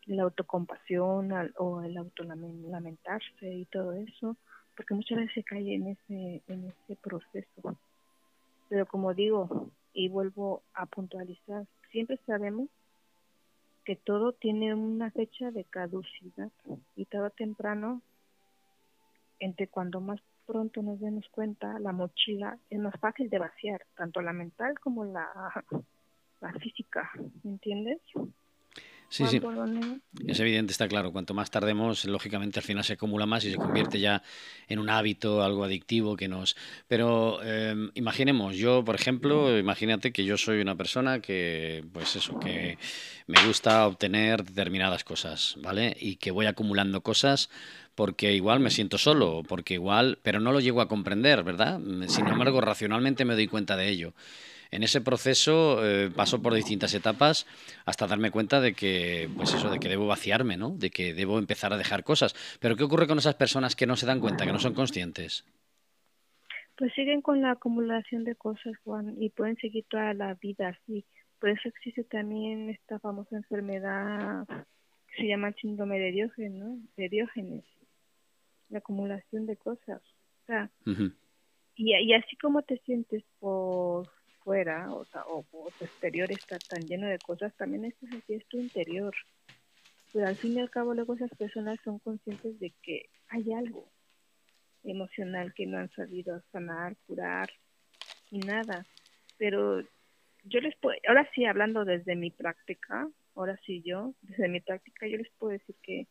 la 0.09 0.23
autocompasión 0.23 1.31
o 1.57 1.83
el 1.83 1.97
autolamentarse 1.97 3.53
y 3.53 3.65
todo 3.67 3.93
eso, 3.93 4.37
porque 4.77 4.95
muchas 4.95 5.19
veces 5.19 5.35
se 5.35 5.45
cae 5.45 5.75
en 5.75 5.89
ese, 5.89 6.43
en 6.49 6.69
ese 6.69 6.97
proceso. 6.97 7.77
Pero 8.69 8.87
como 8.87 9.13
digo, 9.13 9.71
y 9.93 10.09
vuelvo 10.09 10.63
a 10.75 10.87
puntualizar, 10.87 11.67
siempre 11.91 12.19
sabemos 12.27 12.69
que 13.85 13.97
todo 13.97 14.33
tiene 14.33 14.75
una 14.75 15.11
fecha 15.11 15.51
de 15.51 15.65
caducidad 15.65 16.51
y 16.95 17.07
todo 17.07 17.31
temprano, 17.31 18.03
entre 19.41 19.69
cuando 19.69 20.01
más 20.01 20.21
pronto 20.47 20.83
nos 20.83 21.01
demos 21.01 21.29
cuenta, 21.31 21.79
la 21.79 21.93
mochila 21.93 22.59
es 22.71 22.79
más 22.79 22.95
fácil 23.01 23.31
de 23.31 23.39
vaciar, 23.39 23.85
tanto 23.97 24.21
la 24.21 24.33
mental 24.33 24.79
como 24.81 25.05
la, 25.05 25.65
la 26.41 26.53
física, 26.55 27.11
¿me 27.43 27.53
entiendes? 27.53 28.01
Sí, 29.09 29.27
sí. 29.29 29.41
Es 30.27 30.41
evidente, 30.41 30.73
está 30.73 30.89
claro. 30.89 31.13
Cuanto 31.13 31.35
más 31.35 31.51
tardemos, 31.51 32.05
lógicamente 32.05 32.59
al 32.61 32.65
final 32.65 32.85
se 32.85 32.95
acumula 32.95 33.27
más 33.27 33.45
y 33.45 33.51
se 33.51 33.59
convierte 33.59 34.01
ya 34.01 34.23
en 34.69 34.79
un 34.79 34.91
hábito, 34.91 35.43
algo 35.43 35.65
adictivo 35.65 36.17
que 36.17 36.29
nos. 36.29 36.57
Pero 36.89 37.43
em, 37.43 37.91
imaginemos, 37.95 38.57
yo, 38.57 38.85
por 38.85 38.95
ejemplo, 38.95 39.59
imagínate 39.59 40.13
que 40.13 40.25
yo 40.25 40.37
soy 40.39 40.61
una 40.61 40.77
persona 40.77 41.21
que, 41.21 41.85
pues 41.93 42.17
eso, 42.17 42.39
que 42.39 42.79
me 43.27 43.41
gusta 43.41 43.87
obtener 43.87 44.45
determinadas 44.45 45.05
cosas, 45.05 45.57
¿vale? 45.61 45.97
Y 46.01 46.17
que 46.17 46.31
voy 46.31 46.47
acumulando 46.47 47.03
cosas 47.03 47.51
porque 47.95 48.35
igual 48.35 48.61
me 48.61 48.71
siento 48.71 48.99
solo, 48.99 49.43
porque 49.49 49.75
igual, 49.75 50.19
pero 50.23 50.41
no 50.41 50.53
lo 50.53 50.61
llego 50.61 50.81
a 50.83 50.89
comprender, 50.89 51.43
¿verdad? 51.45 51.81
Sin 52.09 52.29
embargo, 52.29 52.61
racionalmente 52.61 53.25
me 53.25 53.35
doy 53.35 53.49
cuenta 53.49 53.77
de 53.77 53.89
ello. 53.89 54.15
En 54.71 54.83
ese 54.83 55.01
proceso 55.01 55.85
eh, 55.87 56.11
paso 56.11 56.43
por 56.43 56.55
distintas 56.55 56.95
etapas 56.95 57.47
hasta 57.87 58.07
darme 58.07 58.31
cuenta 58.31 58.61
de 58.61 58.75
que, 58.75 59.29
pues 59.37 59.55
eso, 59.55 59.71
de 59.71 59.79
que 59.79 59.89
debo 59.89 60.07
vaciarme, 60.07 60.57
¿no? 60.57 60.71
De 60.71 60.91
que 60.91 61.15
debo 61.15 61.39
empezar 61.39 61.73
a 61.73 61.77
dejar 61.77 62.05
cosas. 62.05 62.35
Pero 62.61 62.77
¿qué 62.77 62.85
ocurre 62.85 63.07
con 63.07 63.19
esas 63.19 63.35
personas 63.35 63.77
que 63.77 63.87
no 63.87 63.97
se 63.97 64.07
dan 64.07 64.21
cuenta, 64.21 64.45
que 64.45 64.53
no 64.53 64.59
son 64.59 64.75
conscientes? 64.75 65.45
Pues 66.77 66.93
siguen 66.95 67.23
con 67.23 67.43
la 67.43 67.53
acumulación 67.53 68.25
de 68.25 68.37
cosas, 68.37 68.77
Juan, 68.85 69.17
y 69.21 69.31
pueden 69.31 69.57
seguir 69.57 69.85
toda 69.89 70.15
la 70.15 70.35
vida 70.35 70.69
así. 70.69 71.05
Por 71.41 71.51
eso 71.51 71.69
existe 71.69 72.05
también 72.05 72.71
esta 72.71 72.99
famosa 72.99 73.37
enfermedad 73.37 74.47
que 74.47 75.23
se 75.23 75.29
llama 75.29 75.53
síndrome 75.61 75.99
de 75.99 76.13
Diógenes, 76.13 76.53
¿no? 76.53 76.79
De 76.97 77.09
Diógenes 77.09 77.65
la 78.69 78.79
acumulación 78.79 79.47
de 79.47 79.57
cosas. 79.57 80.03
O 80.43 80.47
sea, 80.47 80.71
y, 81.77 81.95
y, 81.95 82.15
así 82.15 82.37
como 82.37 82.63
te 82.63 82.79
sientes 82.79 83.23
por 83.39 84.09
fuera 84.43 84.93
o, 84.93 85.07
o, 85.27 85.45
o, 85.53 85.71
tu 85.79 85.85
exterior 85.85 86.31
está 86.31 86.59
tan 86.59 86.87
lleno 86.87 87.07
de 87.07 87.19
cosas, 87.19 87.55
también 87.57 87.85
estás 87.85 88.11
así 88.13 88.35
es 88.35 88.47
tu 88.47 88.59
interior. 88.59 89.15
Pero 90.13 90.27
al 90.27 90.37
fin 90.37 90.55
y 90.55 90.61
al 90.61 90.71
cabo 90.71 90.95
luego 90.95 91.15
esas 91.15 91.31
personas 91.37 91.79
son 91.85 91.99
conscientes 91.99 92.59
de 92.59 92.73
que 92.83 93.11
hay 93.29 93.53
algo 93.53 93.91
emocional 94.85 95.53
que 95.55 95.67
no 95.67 95.79
han 95.79 95.91
sabido 95.91 96.43
sanar, 96.53 96.97
curar 97.07 97.51
y 98.31 98.39
nada. 98.39 98.87
Pero 99.37 99.83
yo 100.45 100.61
les 100.61 100.77
puedo, 100.77 100.97
ahora 101.07 101.29
sí 101.35 101.45
hablando 101.45 101.85
desde 101.85 102.17
mi 102.17 102.31
práctica, 102.31 103.09
ahora 103.35 103.59
sí 103.67 103.83
yo, 103.83 104.15
desde 104.23 104.49
mi 104.49 104.61
práctica 104.61 105.07
yo 105.07 105.19
les 105.19 105.31
puedo 105.39 105.53
decir 105.53 105.77
que 105.83 106.07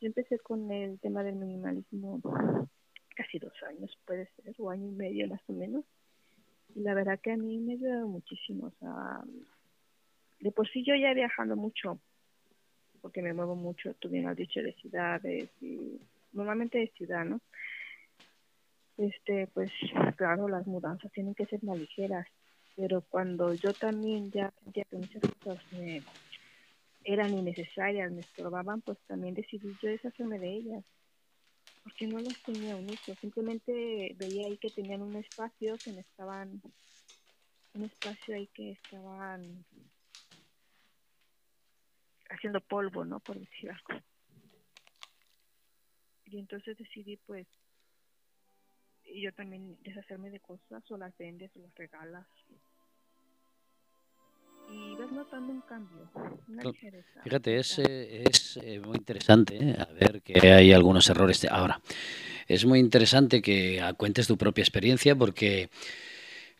yo 0.00 0.06
empecé 0.06 0.38
con 0.38 0.70
el 0.70 0.98
tema 1.00 1.22
del 1.22 1.34
minimalismo 1.34 2.20
casi 3.14 3.38
dos 3.38 3.52
años, 3.68 3.98
puede 4.06 4.28
ser, 4.36 4.54
o 4.58 4.70
año 4.70 4.88
y 4.88 4.92
medio 4.92 5.28
más 5.28 5.42
o 5.46 5.52
menos. 5.52 5.84
Y 6.74 6.80
la 6.80 6.94
verdad 6.94 7.20
que 7.20 7.32
a 7.32 7.36
mí 7.36 7.58
me 7.58 7.74
ayudado 7.74 8.06
muchísimo. 8.06 8.66
O 8.66 8.72
sea, 8.78 9.20
de 10.40 10.52
por 10.52 10.68
sí 10.68 10.84
yo 10.84 10.94
ya 10.94 11.12
viajando 11.14 11.56
mucho, 11.56 11.98
porque 13.00 13.22
me 13.22 13.32
muevo 13.32 13.56
mucho, 13.56 13.94
tú 13.94 14.08
bien 14.08 14.28
has 14.28 14.36
dicho, 14.36 14.60
de 14.62 14.72
ciudades 14.74 15.50
y 15.60 16.00
normalmente 16.32 16.78
de 16.78 16.88
ciudad, 16.88 17.24
¿no? 17.24 17.40
Este, 18.96 19.46
pues 19.48 19.70
claro, 20.16 20.48
las 20.48 20.66
mudanzas 20.66 21.10
tienen 21.12 21.34
que 21.34 21.46
ser 21.46 21.62
más 21.64 21.78
ligeras, 21.78 22.26
pero 22.76 23.02
cuando 23.02 23.54
yo 23.54 23.72
también 23.72 24.30
ya 24.30 24.52
sentía 24.62 24.84
que 24.84 24.96
muchas 24.96 25.22
cosas 25.42 25.72
me 25.72 26.02
eran 27.04 27.32
innecesarias, 27.32 28.12
me 28.12 28.20
estorbaban, 28.20 28.82
pues 28.82 28.98
también 29.06 29.34
decidí 29.34 29.74
yo 29.82 29.88
deshacerme 29.88 30.38
de 30.38 30.52
ellas, 30.52 30.84
porque 31.82 32.06
no 32.06 32.20
las 32.20 32.40
tenía 32.42 32.76
uso, 32.76 33.14
simplemente 33.16 34.14
veía 34.16 34.46
ahí 34.46 34.58
que 34.58 34.70
tenían 34.70 35.02
un 35.02 35.16
espacio, 35.16 35.78
que 35.78 35.92
me 35.92 36.02
estaban, 36.02 36.62
un 37.74 37.84
espacio 37.84 38.34
ahí 38.34 38.48
que 38.48 38.72
estaban 38.72 39.64
haciendo 42.30 42.60
polvo, 42.60 43.04
¿no? 43.04 43.20
Por 43.20 43.38
decir 43.38 43.70
algo. 43.70 44.02
Y 46.26 46.38
entonces 46.38 46.76
decidí, 46.76 47.16
pues, 47.16 47.46
yo 49.04 49.32
también 49.32 49.76
deshacerme 49.82 50.30
de 50.30 50.40
cosas, 50.40 50.88
o 50.90 50.96
las 50.96 51.16
vendes, 51.16 51.50
o 51.56 51.60
las 51.60 51.74
regalas, 51.74 52.26
y 54.72 54.94
vas 54.96 55.12
notando 55.12 55.52
un 55.52 55.60
cambio. 55.62 56.10
Fíjate, 57.22 57.58
es, 57.58 57.78
es 57.78 58.58
eh, 58.62 58.80
muy 58.80 58.96
interesante 58.96 59.56
¿eh? 59.56 59.76
a 59.78 59.86
ver 59.92 60.22
que 60.22 60.52
hay 60.52 60.72
algunos 60.72 61.08
errores. 61.08 61.44
Ahora, 61.50 61.80
es 62.46 62.64
muy 62.64 62.78
interesante 62.78 63.42
que 63.42 63.82
cuentes 63.96 64.26
tu 64.26 64.36
propia 64.36 64.62
experiencia 64.62 65.14
porque 65.16 65.70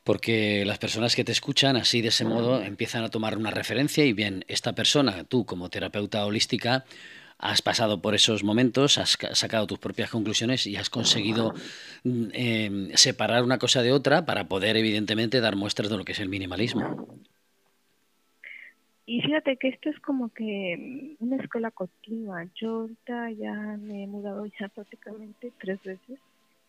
porque 0.05 0.65
las 0.65 0.79
personas 0.79 1.15
que 1.15 1.25
te 1.25 1.33
escuchan 1.33 1.77
así 1.77 2.01
de 2.01 2.09
ese 2.09 2.25
modo 2.25 2.63
empiezan 2.63 3.05
a 3.05 3.11
tomar 3.11 3.37
una 3.37 3.51
referencia 3.51 4.05
y 4.05 4.13
bien, 4.13 4.45
esta 4.49 4.73
persona, 4.75 5.25
tú 5.25 5.45
como 5.45 5.69
terapeuta 5.69 6.25
holística, 6.25 6.85
has 7.41 7.63
pasado 7.63 8.01
por 8.03 8.15
esos 8.15 8.45
momentos, 8.45 8.99
has 8.99 9.17
sacado 9.33 9.67
tus 9.67 9.79
propias 9.79 10.11
conclusiones 10.11 10.67
y 10.67 10.77
has 10.77 10.91
conseguido 10.91 11.55
mm, 12.05 12.25
em, 12.33 12.91
separar 12.95 13.43
una 13.43 13.59
cosa 13.59 13.83
de 13.83 13.93
otra 13.93 14.27
para 14.27 14.49
poder 14.49 14.77
evidentemente 14.77 15.41
dar 15.41 15.57
muestras 15.57 15.91
de 15.91 15.97
lo 15.97 16.05
que 16.05 16.13
es 16.13 16.21
el 16.21 16.29
minimalismo. 16.29 17.09
Y 19.11 19.21
fíjate 19.23 19.57
que 19.57 19.67
esto 19.67 19.91
es 19.91 19.99
como 19.99 20.29
que 20.29 21.17
una 21.19 21.35
escuela 21.35 21.73
continua. 21.73 22.47
Yo 22.55 22.83
ahorita 22.83 23.33
ya 23.33 23.55
me 23.77 24.05
he 24.05 24.07
mudado 24.07 24.47
ya 24.47 24.69
prácticamente 24.75 25.53
tres 25.59 25.83
veces 25.83 26.21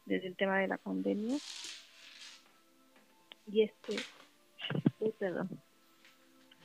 desde 0.07 0.25
el 0.25 0.35
tema 0.35 0.57
de 0.57 0.67
la 0.67 0.77
pandemia. 0.77 1.37
Y 3.45 3.61
este, 3.61 3.95
perdón. 5.19 5.49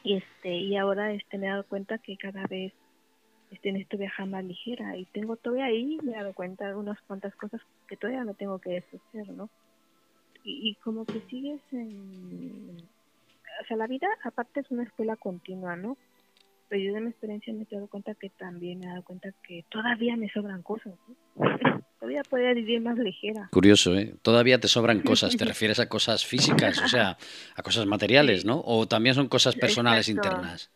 Y 0.02 0.16
este, 0.16 0.56
y 0.56 0.78
ahora 0.78 1.12
este 1.12 1.36
me 1.36 1.46
he 1.46 1.50
dado 1.50 1.66
cuenta 1.66 1.98
que 1.98 2.16
cada 2.16 2.46
vez 2.46 2.72
este 3.50 3.70
necesito 3.70 3.98
viajar 3.98 4.28
más 4.28 4.46
ligera 4.46 4.96
y 4.96 5.04
tengo 5.04 5.36
todavía 5.36 5.66
ahí, 5.66 5.98
me 6.02 6.12
he 6.12 6.16
dado 6.16 6.32
cuenta 6.32 6.68
de 6.68 6.74
unas 6.74 6.98
cuantas 7.02 7.36
cosas 7.36 7.60
que 7.86 7.98
todavía 7.98 8.24
no 8.24 8.32
tengo 8.32 8.58
que 8.60 8.70
deshacer, 8.70 9.28
¿no? 9.28 9.50
Y, 10.42 10.70
y 10.70 10.74
como 10.76 11.04
que 11.04 11.20
sigues 11.28 11.60
en 11.72 12.95
o 13.62 13.66
sea, 13.66 13.76
la 13.76 13.86
vida 13.86 14.08
aparte 14.24 14.60
es 14.60 14.70
una 14.70 14.84
escuela 14.84 15.16
continua, 15.16 15.76
¿no? 15.76 15.96
Pero 16.68 16.82
yo 16.82 16.94
de 16.94 17.00
mi 17.00 17.10
experiencia 17.10 17.52
me 17.52 17.62
he 17.62 17.74
dado 17.74 17.86
cuenta 17.86 18.14
que 18.14 18.30
también 18.30 18.80
me 18.80 18.86
he 18.86 18.88
dado 18.88 19.04
cuenta 19.04 19.30
que 19.46 19.64
todavía 19.68 20.16
me 20.16 20.28
sobran 20.30 20.62
cosas, 20.62 20.94
¿no? 21.06 21.44
todavía 22.00 22.22
podría 22.28 22.54
vivir 22.54 22.80
más 22.80 22.98
ligera. 22.98 23.48
Curioso, 23.52 23.96
¿eh? 23.96 24.14
Todavía 24.22 24.60
te 24.60 24.68
sobran 24.68 25.00
cosas, 25.00 25.36
te 25.36 25.44
refieres 25.44 25.80
a 25.80 25.88
cosas 25.88 26.24
físicas, 26.24 26.80
o 26.82 26.88
sea, 26.88 27.16
a 27.54 27.62
cosas 27.62 27.86
materiales, 27.86 28.44
¿no? 28.44 28.62
O 28.64 28.86
también 28.86 29.14
son 29.14 29.28
cosas 29.28 29.54
personales 29.54 30.08
internas. 30.08 30.70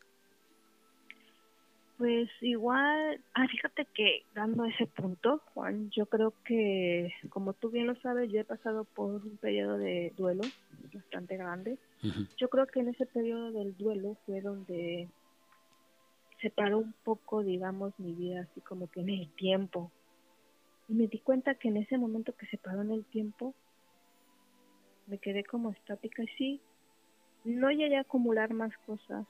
Pues 2.00 2.30
igual, 2.40 3.20
ah, 3.34 3.46
fíjate 3.46 3.86
que 3.94 4.24
dando 4.34 4.64
ese 4.64 4.86
punto, 4.86 5.42
Juan, 5.52 5.90
yo 5.90 6.06
creo 6.06 6.32
que, 6.46 7.12
como 7.28 7.52
tú 7.52 7.68
bien 7.68 7.86
lo 7.86 7.94
sabes, 7.96 8.32
yo 8.32 8.40
he 8.40 8.44
pasado 8.44 8.84
por 8.84 9.16
un 9.16 9.36
periodo 9.36 9.76
de 9.76 10.10
duelo 10.16 10.40
bastante 10.94 11.36
grande. 11.36 11.76
Yo 12.38 12.48
creo 12.48 12.66
que 12.66 12.80
en 12.80 12.88
ese 12.88 13.06
periodo 13.06 13.52
del 13.52 13.76
duelo 13.76 14.16
fue 14.24 14.40
donde 14.40 15.08
se 16.40 16.50
paró 16.50 16.78
un 16.78 16.94
poco, 17.04 17.42
digamos, 17.42 17.92
mi 17.98 18.12
vida, 18.12 18.42
así 18.42 18.60
como 18.62 18.90
que 18.90 19.00
en 19.00 19.10
el 19.10 19.28
tiempo. 19.34 19.90
Y 20.88 20.94
me 20.94 21.06
di 21.06 21.18
cuenta 21.18 21.54
que 21.54 21.68
en 21.68 21.76
ese 21.76 21.98
momento 21.98 22.34
que 22.34 22.46
se 22.46 22.56
paró 22.56 22.82
en 22.82 22.90
el 22.90 23.04
tiempo, 23.04 23.54
me 25.06 25.18
quedé 25.18 25.44
como 25.44 25.70
estática 25.70 26.22
y 26.22 26.28
sí, 26.38 26.60
no 27.44 27.70
llegué 27.70 27.96
a 27.96 28.02
acumular 28.02 28.52
más 28.54 28.76
cosas, 28.86 29.26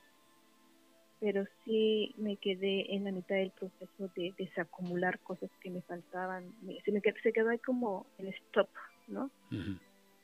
pero 1.20 1.44
sí 1.64 2.14
me 2.16 2.36
quedé 2.36 2.94
en 2.94 3.04
la 3.04 3.12
mitad 3.12 3.36
del 3.36 3.50
proceso 3.50 4.10
de 4.14 4.32
desacumular 4.38 5.18
cosas 5.20 5.50
que 5.60 5.70
me 5.70 5.82
faltaban. 5.82 6.54
Se 6.84 6.92
me 6.92 7.02
quedó, 7.02 7.16
se 7.22 7.32
quedó 7.32 7.50
ahí 7.50 7.58
como 7.58 8.06
el 8.18 8.28
stop, 8.28 8.68
¿no? 9.08 9.30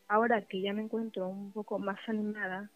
Ahora 0.09 0.43
que 0.43 0.61
ya 0.61 0.73
me 0.73 0.83
encuentro 0.83 1.29
un 1.29 1.53
poco 1.53 1.79
más 1.79 1.99
animada 2.09 2.71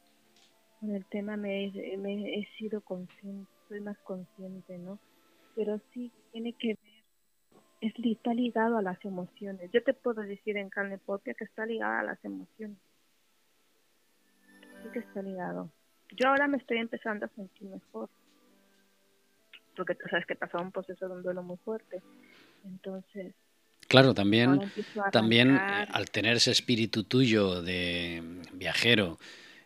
con 0.81 0.95
el 0.95 1.05
tema, 1.07 1.37
me, 1.37 1.67
he 1.67 2.49
sido 2.59 2.81
consciente, 2.81 3.51
soy 3.69 3.81
más 3.81 3.99
consciente, 3.99 4.79
¿no? 4.79 4.99
Pero 5.55 5.81
sí 5.93 6.11
tiene 6.33 6.55
que 6.55 6.69
ver, 6.69 7.05
es, 7.81 7.95
está 7.99 8.35
ligado 8.35 8.79
a 8.79 8.83
las 8.83 9.03
emociones. 9.05 9.71
Yo 9.73 9.83
te 9.83 9.95
puedo 9.95 10.23
decir 10.23 10.57
en 10.57 10.71
carne 10.71 10.99
propia 10.99 11.35
que 11.35 11.45
está 11.45 11.67
ligada 11.67 12.01
a 12.01 12.05
las 12.05 12.25
emociones. 12.25 12.79
Sí 14.83 14.89
que 14.93 15.01
está 15.01 15.23
ligado. 15.23 15.71
Yo 16.17 16.29
ahora 16.29 16.49
me 16.49 16.57
estoy 16.57 16.79
empezando 16.79 17.27
a 17.27 17.31
sentir 17.31 17.69
mejor. 17.69 18.09
Porque 19.77 19.95
tú 19.95 20.09
sabes 20.09 20.27
que 20.27 20.33
he 20.35 20.37
pasado 20.37 20.65
un 20.65 20.73
proceso 20.73 21.09
de 21.09 21.15
un 21.15 21.23
duelo 21.23 21.43
muy 21.43 21.57
fuerte. 21.59 22.03
Entonces, 22.65 23.35
Claro, 23.91 24.15
también, 24.15 24.73
también 25.11 25.57
eh, 25.57 25.87
al 25.91 26.13
tener 26.13 26.37
ese 26.37 26.53
espíritu 26.53 27.03
tuyo 27.03 27.61
de 27.61 28.23
viajero 28.53 29.19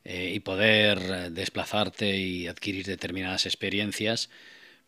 eh, 0.02 0.32
y 0.34 0.40
poder 0.40 0.98
eh, 0.98 1.30
desplazarte 1.30 2.16
y 2.16 2.46
adquirir 2.46 2.86
determinadas 2.86 3.44
experiencias, 3.44 4.30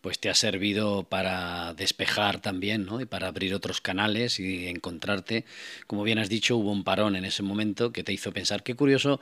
pues 0.00 0.19
te 0.21 0.31
ha 0.31 0.35
servido 0.35 1.02
para 1.02 1.75
despejar 1.75 2.40
también, 2.40 2.87
¿no? 2.87 2.99
Y 3.02 3.05
para 3.05 3.28
abrir 3.28 3.55
otros 3.55 3.83
canales 3.83 4.40
y 4.40 4.69
encontrarte. 4.69 5.45
Como 5.87 6.02
bien 6.02 6.19
has 6.19 6.31
dicho, 6.31 6.57
hubo 6.57 6.73
un 6.73 6.83
parón 6.83 7.14
en 7.14 7.26
ese 7.26 7.43
momento 7.43 7.93
que 7.93 8.02
te 8.02 8.14
hizo 8.14 8.33
pensar, 8.33 8.62
qué 8.62 8.75
curioso, 8.75 9.21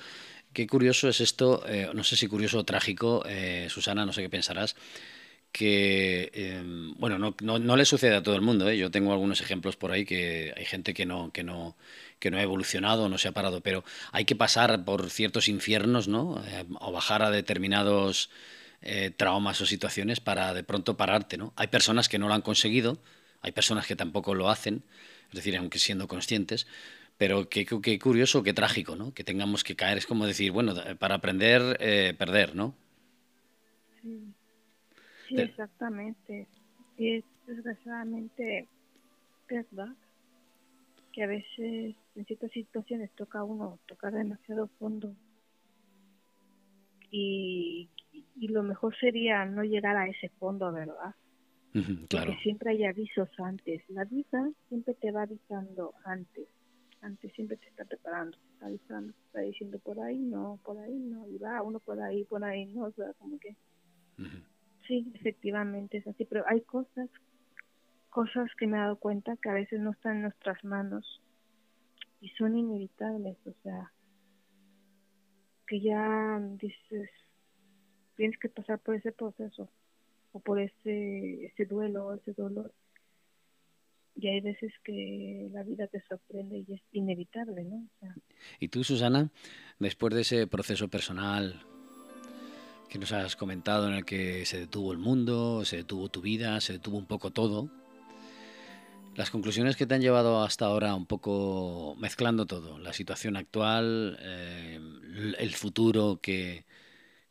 qué 0.53 0.69
curioso 0.69 1.09
es 1.09 1.21
esto, 1.21 1.65
no 1.93 2.05
sé 2.05 2.15
si 2.15 2.29
curioso 2.29 2.59
o 2.59 2.65
trágico, 2.65 3.25
Susana, 3.69 4.07
no 4.07 4.13
sé 4.13 4.23
qué 4.23 4.29
pensarás, 4.29 4.77
que, 5.55 6.33
em, 6.35 6.95
bueno, 6.95 7.17
no, 7.17 7.37
no, 7.41 7.61
no, 7.61 7.77
le 7.77 7.85
sucede 7.85 8.17
a 8.17 8.25
todo 8.25 8.35
el 8.35 8.41
mundo. 8.41 8.69
¿eh? 8.69 8.77
Yo 8.77 8.91
tengo 8.91 9.13
algunos 9.13 9.41
ejemplos 9.41 9.77
por 9.77 9.93
ahí 9.93 10.05
que 10.05 10.53
hay 10.57 10.65
gente 10.65 10.95
que 10.95 11.07
no, 11.07 11.31
que 11.33 11.45
no, 11.45 11.77
que 12.19 12.33
no 12.33 12.39
ha 12.39 12.43
evolucionado, 12.43 13.09
no 13.09 13.19
se 13.19 13.29
ha 13.29 13.33
parado, 13.33 13.61
pero 13.61 13.85
hay 14.11 14.25
que 14.25 14.35
pasar 14.35 14.85
por 14.85 15.11
ciertos 15.11 15.49
infiernos, 15.49 16.09
¿no? 16.09 16.43
Eh, 16.45 16.65
o 16.81 16.91
bajar 16.91 17.23
a 17.23 17.31
determinados 17.31 18.31
eh, 18.83 19.13
traumas 19.17 19.61
o 19.61 19.67
situaciones 19.67 20.19
para 20.19 20.55
de 20.55 20.65
pronto 20.65 20.97
pararte, 20.97 21.37
¿no? 21.37 21.53
Hay 21.55 21.69
personas 21.69 22.09
que 22.09 22.19
no 22.19 22.27
lo 22.27 22.35
han 22.35 22.43
conseguido, 22.43 22.99
hay 23.41 23.53
personas 23.53 23.87
que 23.87 23.95
tampoco 23.95 24.35
lo 24.35 24.51
hacen, 24.51 24.83
es 25.29 25.37
decir, 25.37 25.57
aunque 25.57 25.79
siendo 25.79 26.09
conscientes, 26.09 26.67
pero 27.17 27.49
qué, 27.49 27.65
curioso, 28.01 28.43
qué 28.43 28.55
trágico, 28.55 28.97
¿no? 28.97 29.15
Que 29.15 29.23
tengamos 29.23 29.63
que 29.63 29.77
caer, 29.77 29.99
es 29.99 30.07
como 30.07 30.27
decir, 30.27 30.51
bueno, 30.51 30.75
para 30.99 31.15
aprender, 31.15 31.79
perder, 32.19 32.57
¿no? 32.57 32.75
Sí, 35.35 35.43
exactamente. 35.43 36.47
Y 36.97 37.17
es 37.17 37.25
desgraciadamente 37.47 38.69
verdad 39.49 39.95
que 41.13 41.23
a 41.23 41.27
veces 41.27 41.95
en 42.15 42.25
ciertas 42.27 42.51
situaciones 42.51 43.11
toca 43.13 43.41
a 43.41 43.45
uno 43.45 43.79
tocar 43.87 44.13
demasiado 44.13 44.69
fondo 44.79 45.15
y, 47.11 47.89
y 48.37 48.49
lo 48.49 48.63
mejor 48.63 48.97
sería 48.99 49.45
no 49.45 49.63
llegar 49.63 49.97
a 49.97 50.09
ese 50.09 50.29
fondo, 50.41 50.73
¿verdad? 50.73 51.15
claro. 52.09 52.27
Porque 52.27 52.43
siempre 52.43 52.71
hay 52.71 52.85
avisos 52.85 53.29
antes. 53.39 53.83
La 53.89 54.05
vida 54.05 54.51
siempre 54.69 54.95
te 54.95 55.11
va 55.11 55.23
avisando 55.23 55.95
antes. 56.05 56.49
Antes 57.01 57.33
siempre 57.35 57.57
te 57.59 57.69
está 57.69 57.85
preparando, 57.85 58.37
te 58.39 58.53
está 58.55 58.67
avisando, 58.67 59.13
te 59.13 59.21
está 59.27 59.41
diciendo 59.41 59.79
por 59.79 60.01
ahí 60.01 60.19
no, 60.19 60.59
por 60.65 60.79
ahí 60.79 60.95
no, 60.95 61.29
y 61.29 61.37
va 61.37 61.63
uno 61.63 61.79
por 61.79 62.01
ahí, 62.01 62.25
por 62.25 62.43
ahí 62.43 62.65
no, 62.65 62.85
o 62.85 62.93
sea, 62.93 63.13
como 63.19 63.39
que... 63.39 63.55
Sí, 64.87 65.11
efectivamente 65.15 65.99
es 65.99 66.07
así, 66.07 66.25
pero 66.25 66.45
hay 66.47 66.61
cosas, 66.63 67.09
cosas 68.11 68.51
que 68.59 68.67
me 68.67 68.77
he 68.77 68.81
dado 68.81 68.97
cuenta 68.97 69.37
que 69.37 69.49
a 69.49 69.55
veces 69.55 69.81
no 69.81 69.93
están 69.93 70.17
en 70.17 70.23
nuestras 70.23 70.63
manos 70.65 71.23
y 72.21 72.29
son 72.31 72.57
inevitables, 72.57 73.37
o 73.47 73.55
sea, 73.63 73.93
que 75.67 75.81
ya 75.81 76.39
dices, 76.61 77.11
tienes 78.17 78.39
que 78.39 78.49
pasar 78.49 78.79
por 78.79 78.95
ese 78.95 79.13
proceso 79.13 79.71
o 80.33 80.41
por 80.41 80.61
ese, 80.61 81.47
ese 81.47 81.65
duelo 81.65 82.15
ese 82.15 82.33
dolor. 82.33 82.73
Y 84.17 84.29
hay 84.29 84.41
veces 84.41 84.73
que 84.85 85.49
la 85.53 85.65
vida 85.65 85.87
te 85.89 86.01
sorprende 86.03 86.65
y 86.69 86.75
es 86.75 86.83
inevitable, 86.93 87.65
¿no? 87.65 87.89
y 88.61 88.69
tú, 88.69 88.85
Susana, 88.85 89.31
después 89.79 90.15
de 90.15 90.21
ese 90.21 90.47
proceso 90.47 90.89
personal, 90.89 91.67
que 92.95 93.01
nos 93.01 93.11
has 93.11 93.35
comentado 93.35 93.89
en 93.89 93.95
el 93.95 94.05
que 94.05 94.47
se 94.47 94.57
detuvo 94.57 94.93
el 94.93 94.99
mundo, 94.99 95.65
se 95.65 95.79
detuvo 95.79 96.09
tu 96.11 96.21
vida, 96.21 96.61
se 96.61 96.75
detuvo 96.75 96.97
un 96.97 97.07
poco 97.07 97.33
todo. 97.33 97.69
Las 99.17 99.31
conclusiones 99.31 99.75
que 99.75 99.85
te 99.85 99.97
han 99.97 100.01
llevado 100.01 100.45
hasta 100.45 100.67
ahora, 100.67 100.95
un 100.95 101.05
poco 101.05 101.97
mezclando 101.99 102.47
todo, 102.47 102.79
la 102.79 102.93
situación 102.93 103.37
actual, 103.37 104.17
eh, 104.21 104.79
el 105.39 105.55
futuro 105.55 106.21
que, 106.23 106.67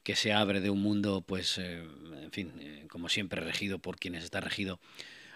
que, 0.03 0.17
se 0.17 0.33
abre 0.33 0.59
de 0.59 0.69
un 0.69 0.81
mundo, 0.81 1.21
pues, 1.25 1.57
eh, 1.57 1.81
en 2.21 2.31
fin, 2.33 2.51
eh, 2.59 2.85
como 2.89 3.07
siempre 3.07 3.39
regido 3.39 3.79
por 3.79 3.95
quienes 3.95 4.25
está 4.25 4.41
regido. 4.41 4.81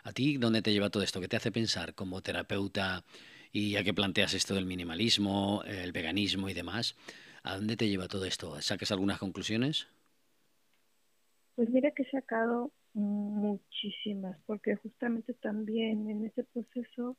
¿A 0.03 0.11
ti 0.11 0.35
dónde 0.35 0.61
te 0.61 0.73
lleva 0.73 0.89
todo 0.89 1.03
esto? 1.03 1.21
¿Qué 1.21 1.29
te 1.29 1.37
hace 1.37 1.53
pensar 1.53 1.95
como 1.95 2.21
terapeuta 2.21 3.05
y 3.53 3.69
ya 3.69 3.83
que 3.85 3.93
planteas 3.93 4.33
esto 4.33 4.55
del 4.55 4.65
minimalismo, 4.65 5.63
el 5.65 5.93
veganismo 5.93 6.49
y 6.49 6.53
demás? 6.53 6.95
¿A 7.43 7.55
dónde 7.55 7.77
te 7.77 7.87
lleva 7.87 8.09
todo 8.09 8.25
esto? 8.25 8.61
¿Saques 8.61 8.91
algunas 8.91 9.19
conclusiones? 9.19 9.87
Pues 11.57 11.71
mira 11.71 11.89
que 11.89 12.03
he 12.03 12.11
sacado 12.11 12.71
muchísimas, 12.93 14.39
porque 14.45 14.75
justamente 14.75 15.33
también 15.33 16.07
en 16.07 16.23
ese 16.23 16.43
proceso 16.43 17.17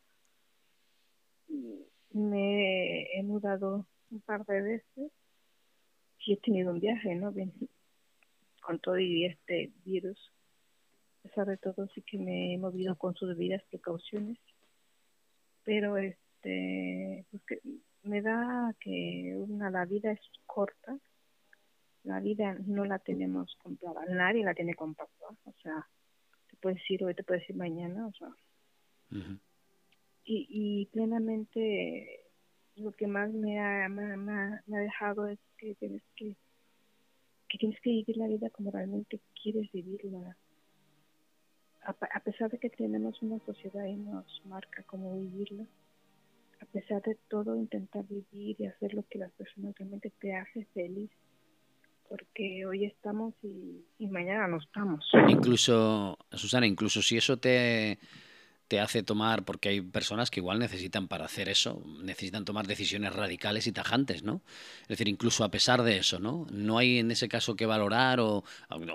me 2.13 3.19
he 3.19 3.23
mudado 3.25 3.85
un 4.13 4.21
par 4.21 4.47
de 4.47 4.63
veces 4.63 5.13
y 6.21 6.35
he 6.35 6.37
tenido 6.37 6.71
un 6.71 6.79
viaje, 6.79 7.17
¿no? 7.17 7.35
con 8.61 8.79
todo 8.79 8.97
y 9.01 9.25
este 9.25 9.73
virus. 9.85 10.33
A 11.19 11.29
pesar 11.29 11.49
de 11.49 11.57
todo, 11.57 11.89
sí 11.89 12.03
que 12.03 12.17
me 12.17 12.55
he 12.55 12.59
movido 12.59 12.95
con 12.95 13.17
sus 13.17 13.31
debidas 13.31 13.65
precauciones. 13.65 14.39
Pero 15.65 15.97
este, 15.97 17.27
pues 17.33 17.43
que 17.43 17.61
me 18.05 18.23
da 18.23 18.73
que 18.79 19.35
una, 19.37 19.69
la 19.69 19.85
vida 19.85 20.13
es 20.13 20.21
corta 20.47 20.97
la 22.09 22.21
vida 22.21 22.57
no 22.67 22.85
la 22.87 22.99
tenemos 22.99 23.55
comprada, 23.63 24.05
nadie 24.07 24.43
la 24.43 24.55
tiene 24.55 24.75
comprada, 24.75 25.11
o 25.45 25.53
sea, 25.63 25.87
te 26.51 26.57
puedes 26.57 26.81
ir 26.91 27.05
hoy, 27.05 27.15
te 27.15 27.23
puedes 27.23 27.49
ir 27.51 27.57
mañana, 27.57 28.07
o 28.07 28.13
sea. 28.13 28.31
y, 30.25 30.47
y 30.51 30.87
plenamente 30.87 32.25
lo 32.77 32.93
que 32.93 33.07
más 33.07 33.31
me 33.33 33.61
ha, 33.61 33.89
me, 33.89 34.33
ha, 34.35 34.81
dejado 34.81 35.27
es 35.27 35.39
que 35.59 35.75
tienes 35.75 36.03
que, 36.17 36.35
que 37.49 37.59
tienes 37.59 37.79
que 37.81 37.91
vivir 37.91 38.17
la 38.17 38.29
vida 38.29 38.49
como 38.51 38.71
realmente 38.71 39.21
quieres 39.43 39.71
vivirla. 39.73 40.37
A, 41.83 41.91
a 41.91 42.21
pesar 42.21 42.51
de 42.51 42.59
que 42.59 42.71
tenemos 42.71 43.21
una 43.23 43.39
sociedad 43.45 43.85
y 43.85 43.97
nos 43.97 44.43
marca 44.47 44.83
cómo 44.85 45.19
vivirla, 45.19 45.67
a 46.61 46.65
pesar 46.67 47.03
de 47.03 47.17
todo 47.29 47.57
intentar 47.57 48.05
vivir 48.07 48.57
y 48.59 48.67
hacer 48.67 48.95
lo 48.95 49.03
que 49.05 49.19
las 49.19 49.33
personas 49.33 49.75
realmente 49.77 50.11
te 50.21 50.35
hace 50.35 50.65
feliz 50.75 51.11
porque 52.09 52.65
hoy 52.67 52.85
estamos 52.85 53.35
y, 53.43 54.07
mañana 54.07 54.49
no 54.49 54.59
estamos. 54.59 55.05
Incluso, 55.29 56.19
Susana, 56.33 56.67
incluso 56.67 57.03
si 57.03 57.17
eso 57.17 57.37
te, 57.37 57.99
te 58.69 58.81
hace 58.81 59.03
tomar, 59.03 59.45
porque 59.45 59.71
hay 59.71 59.81
personas 59.81 60.31
que 60.31 60.41
igual 60.41 60.59
necesitan 60.59 61.09
para 61.09 61.25
hacer 61.25 61.49
eso, 61.49 61.83
necesitan 62.03 62.45
tomar 62.45 62.67
decisiones 62.67 63.15
radicales 63.15 63.67
y 63.67 63.73
tajantes, 63.73 64.23
¿no? 64.23 64.43
Es 64.83 64.89
decir, 64.89 65.09
incluso 65.09 65.43
a 65.43 65.51
pesar 65.51 65.83
de 65.83 65.97
eso, 65.97 66.19
¿no? 66.19 66.47
No 66.51 66.79
hay 66.79 66.99
en 66.99 67.11
ese 67.11 67.29
caso 67.29 67.57
que 67.57 67.67
valorar 67.67 68.21
o, 68.21 68.45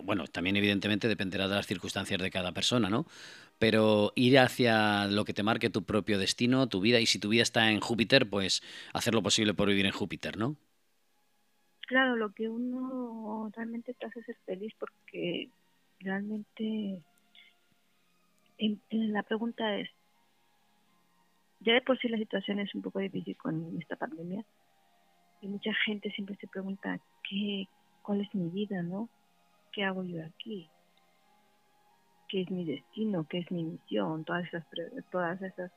bueno, 0.04 0.28
también 0.28 0.56
evidentemente 0.56 1.08
dependerá 1.08 1.48
de 1.48 1.56
las 1.56 1.68
circunstancias 1.68 2.22
de 2.22 2.32
cada 2.32 2.52
persona, 2.52 2.90
¿no? 2.90 3.08
Pero 3.60 4.14
ir 4.16 4.40
hacia 4.40 5.08
lo 5.08 5.26
que 5.26 5.34
te 5.34 5.44
marque 5.44 5.70
tu 5.70 5.84
propio 5.84 6.20
destino, 6.20 6.68
tu 6.68 6.82
vida, 6.82 7.00
y 7.00 7.06
si 7.06 7.20
tu 7.20 7.30
vida 7.30 7.44
está 7.44 7.72
en 7.72 7.80
Júpiter, 7.80 8.30
pues 8.30 8.62
hacer 8.94 9.14
lo 9.14 9.24
posible 9.24 9.54
por 9.54 9.70
vivir 9.70 9.86
en 9.86 9.92
Júpiter, 9.92 10.38
¿no? 10.38 10.58
Claro, 11.88 12.16
lo 12.16 12.32
que 12.32 12.50
uno 12.50 13.52
realmente 13.56 13.94
te 13.94 14.06
hace 14.06 14.24
ser 14.24 14.36
feliz 14.46 14.74
porque 14.80 15.50
realmente 16.00 17.02
en, 18.58 18.82
la 18.90 19.24
pregunta 19.24 19.76
es, 19.78 19.90
ya 21.60 21.74
de 21.74 21.82
por 21.82 21.98
sí 22.00 22.08
la 22.10 22.18
situación 22.18 22.60
es 22.60 22.74
un 22.76 22.82
poco 22.82 23.00
difícil 23.00 23.38
con 23.38 23.78
esta 23.80 23.96
pandemia 23.96 24.44
y 25.42 25.48
mucha 25.48 25.74
gente 25.86 26.12
siempre 26.12 26.36
se 26.38 26.48
pregunta, 26.48 27.00
¿qué, 27.30 27.68
¿cuál 28.02 28.22
es 28.22 28.34
mi 28.34 28.50
vida, 28.50 28.82
no? 28.82 29.10
¿Qué 29.72 29.84
hago 29.84 30.04
yo 30.04 30.24
aquí? 30.26 30.70
¿Qué 32.30 32.42
es 32.42 32.52
mi 32.52 32.66
destino? 32.66 33.26
¿Qué 33.28 33.40
es 33.40 33.52
mi 33.52 33.64
misión? 33.64 34.24
Todas 34.24 34.46
esas, 34.48 34.66
todas 35.12 35.42
esas 35.42 35.72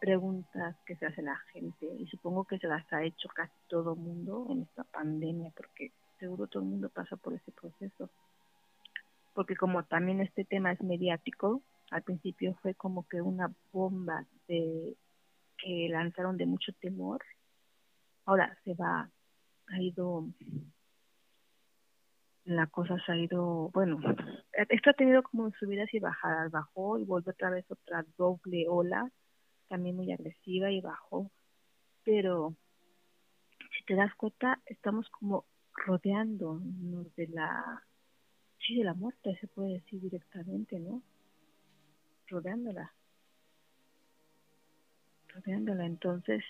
preguntas 0.00 0.76
que 0.86 0.96
se 0.96 1.06
hace 1.06 1.22
la 1.22 1.36
gente 1.52 1.86
y 1.86 2.06
supongo 2.06 2.44
que 2.44 2.58
se 2.58 2.68
las 2.68 2.90
ha 2.92 3.02
hecho 3.02 3.28
casi 3.28 3.52
todo 3.68 3.94
el 3.94 4.00
mundo 4.00 4.46
en 4.50 4.62
esta 4.62 4.84
pandemia 4.84 5.52
porque 5.56 5.92
seguro 6.18 6.46
todo 6.46 6.62
el 6.62 6.68
mundo 6.68 6.88
pasa 6.88 7.16
por 7.16 7.34
ese 7.34 7.52
proceso. 7.52 8.10
Porque 9.34 9.56
como 9.56 9.84
también 9.84 10.20
este 10.20 10.44
tema 10.44 10.72
es 10.72 10.80
mediático 10.82 11.62
al 11.90 12.02
principio 12.02 12.54
fue 12.62 12.74
como 12.74 13.06
que 13.08 13.22
una 13.22 13.52
bomba 13.72 14.26
de 14.48 14.96
que 15.58 15.88
lanzaron 15.88 16.36
de 16.36 16.46
mucho 16.46 16.72
temor. 16.80 17.22
Ahora 18.24 18.56
se 18.64 18.74
va, 18.74 19.08
ha 19.68 19.80
ido, 19.80 20.26
la 22.44 22.66
cosa 22.66 22.96
se 23.04 23.12
ha 23.12 23.16
ido, 23.16 23.70
bueno, 23.72 24.00
esto 24.68 24.90
ha 24.90 24.94
tenido 24.94 25.22
como 25.22 25.50
subidas 25.52 25.92
y 25.94 26.00
bajadas, 26.00 26.50
bajó 26.50 26.98
y 26.98 27.04
vuelve 27.04 27.30
otra 27.30 27.50
vez 27.50 27.64
otra 27.70 28.04
doble 28.18 28.66
ola, 28.68 29.10
también 29.68 29.96
muy 29.96 30.12
agresiva 30.12 30.70
y 30.70 30.80
bajó, 30.80 31.30
pero 32.04 32.54
si 33.76 33.84
te 33.84 33.94
das 33.94 34.14
cuenta, 34.14 34.60
estamos 34.66 35.08
como 35.10 35.44
rodeándonos 35.74 37.14
de 37.16 37.28
la, 37.28 37.82
sí, 38.66 38.76
de 38.76 38.84
la 38.84 38.94
muerte, 38.94 39.36
se 39.40 39.46
puede 39.48 39.74
decir 39.74 40.00
directamente, 40.00 40.78
¿no? 40.78 41.02
Rodeándola. 42.28 42.92
Rodeándola. 45.28 45.86
Entonces, 45.86 46.42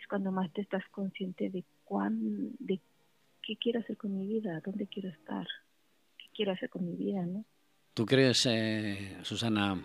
es 0.00 0.06
cuando 0.08 0.32
más 0.32 0.52
te 0.52 0.62
estás 0.62 0.84
consciente 0.90 1.50
de 1.50 1.64
cuán, 1.84 2.52
de 2.58 2.80
qué 3.42 3.56
quiero 3.56 3.80
hacer 3.80 3.96
con 3.96 4.16
mi 4.16 4.26
vida, 4.26 4.60
dónde 4.64 4.86
quiero 4.86 5.10
estar, 5.10 5.46
qué 6.18 6.26
quiero 6.34 6.52
hacer 6.52 6.70
con 6.70 6.86
mi 6.86 6.96
vida, 6.96 7.24
¿no? 7.26 7.44
¿Tú 7.94 8.04
crees, 8.04 8.46
eh, 8.46 9.16
Susana, 9.22 9.80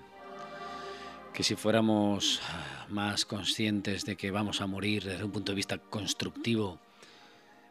que 1.34 1.44
si 1.44 1.56
fuéramos 1.56 2.42
más 2.90 3.26
conscientes 3.26 4.06
de 4.06 4.16
que 4.16 4.32
vamos 4.32 4.62
a 4.62 4.68
morir 4.68 5.04
desde 5.04 5.24
un 5.24 5.32
punto 5.32 5.52
de 5.52 5.56
vista 5.56 5.78
constructivo, 5.78 6.80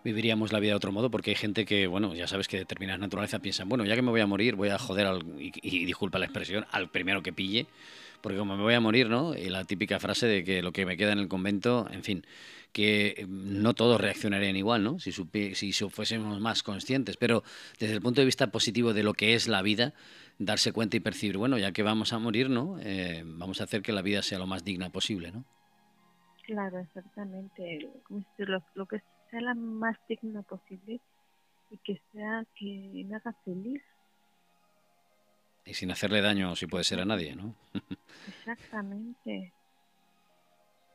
viviríamos 0.05 0.53
la 0.53 0.61
vida 0.61 0.73
de 0.73 0.77
otro 0.77 0.93
modo, 0.93 1.11
porque 1.11 1.31
hay 1.31 1.37
gente 1.37 1.65
que, 1.65 1.87
bueno, 1.87 2.15
ya 2.15 2.27
sabes 2.27 2.49
que 2.49 2.57
de 2.57 2.63
determinadas 2.63 3.01
naturaleza 3.01 3.39
piensan, 3.41 3.69
bueno, 3.69 3.85
ya 3.85 3.95
que 3.95 4.03
me 4.03 4.11
voy 4.11 4.21
a 4.21 4.27
morir, 4.27 4.55
voy 4.55 4.69
a 4.71 4.79
joder, 4.79 5.07
al, 5.07 5.23
y, 5.39 5.85
disculpa 5.85 6.19
la 6.19 6.27
expresión, 6.27 6.67
al 6.71 6.91
primero 6.91 7.23
que 7.23 7.33
pille, 7.33 7.67
porque 8.21 8.39
como 8.39 8.57
me 8.57 8.63
voy 8.63 8.75
a 8.75 8.81
morir, 8.81 9.09
¿no? 9.09 9.35
Y 9.35 9.49
la 9.49 9.65
típica 9.65 9.99
frase 9.99 10.27
de 10.27 10.45
que 10.45 10.63
lo 10.63 10.73
que 10.73 10.87
me 10.87 10.97
queda 10.97 11.13
en 11.13 11.19
el 11.19 11.29
convento, 11.29 11.89
en 11.91 12.03
fin, 12.03 12.25
que 12.73 13.27
no 13.29 13.75
todos 13.75 14.01
reaccionarían 14.01 14.57
igual, 14.57 14.85
¿no? 14.85 14.99
Si, 14.99 15.13
si 15.13 15.73
fuésemos 15.89 16.41
más 16.41 16.63
conscientes, 16.63 17.17
pero 17.17 17.43
desde 17.79 17.95
el 17.95 18.03
punto 18.03 18.21
de 18.21 18.27
vista 18.27 18.51
positivo 18.51 18.93
de 18.93 19.03
lo 19.03 19.15
que 19.15 19.35
es 19.35 19.49
la 19.49 19.63
vida, 19.63 19.95
darse 20.39 20.73
cuenta 20.73 20.97
y 20.97 21.01
percibir, 21.01 21.37
bueno, 21.37 21.59
ya 21.59 21.73
que 21.73 21.83
vamos 21.83 22.13
a 22.13 22.19
morir, 22.19 22.49
¿no? 22.49 22.79
Eh, 22.81 23.23
vamos 23.25 23.61
a 23.61 23.65
hacer 23.65 23.83
que 23.83 23.93
la 23.93 24.03
vida 24.03 24.23
sea 24.23 24.39
lo 24.39 24.47
más 24.47 24.65
digna 24.65 24.91
posible, 24.91 25.33
¿no? 25.33 25.45
Claro, 26.45 26.79
exactamente. 26.81 27.89
Lo, 28.39 28.63
lo 28.75 28.87
que 28.87 29.03
sea 29.31 29.41
la 29.41 29.55
más 29.55 29.97
digna 30.09 30.43
posible 30.43 31.01
y 31.71 31.79
que 31.79 32.01
sea 32.13 32.45
que 32.57 33.05
me 33.07 33.17
haga 33.17 33.33
feliz. 33.45 33.83
Y 35.65 35.75
sin 35.75 35.91
hacerle 35.91 36.21
daño, 36.21 36.57
si 36.57 36.67
puede 36.67 36.85
ser 36.85 37.01
a 37.01 37.05
nadie, 37.05 37.37
¿no? 37.37 37.55
Exactamente. 38.29 39.53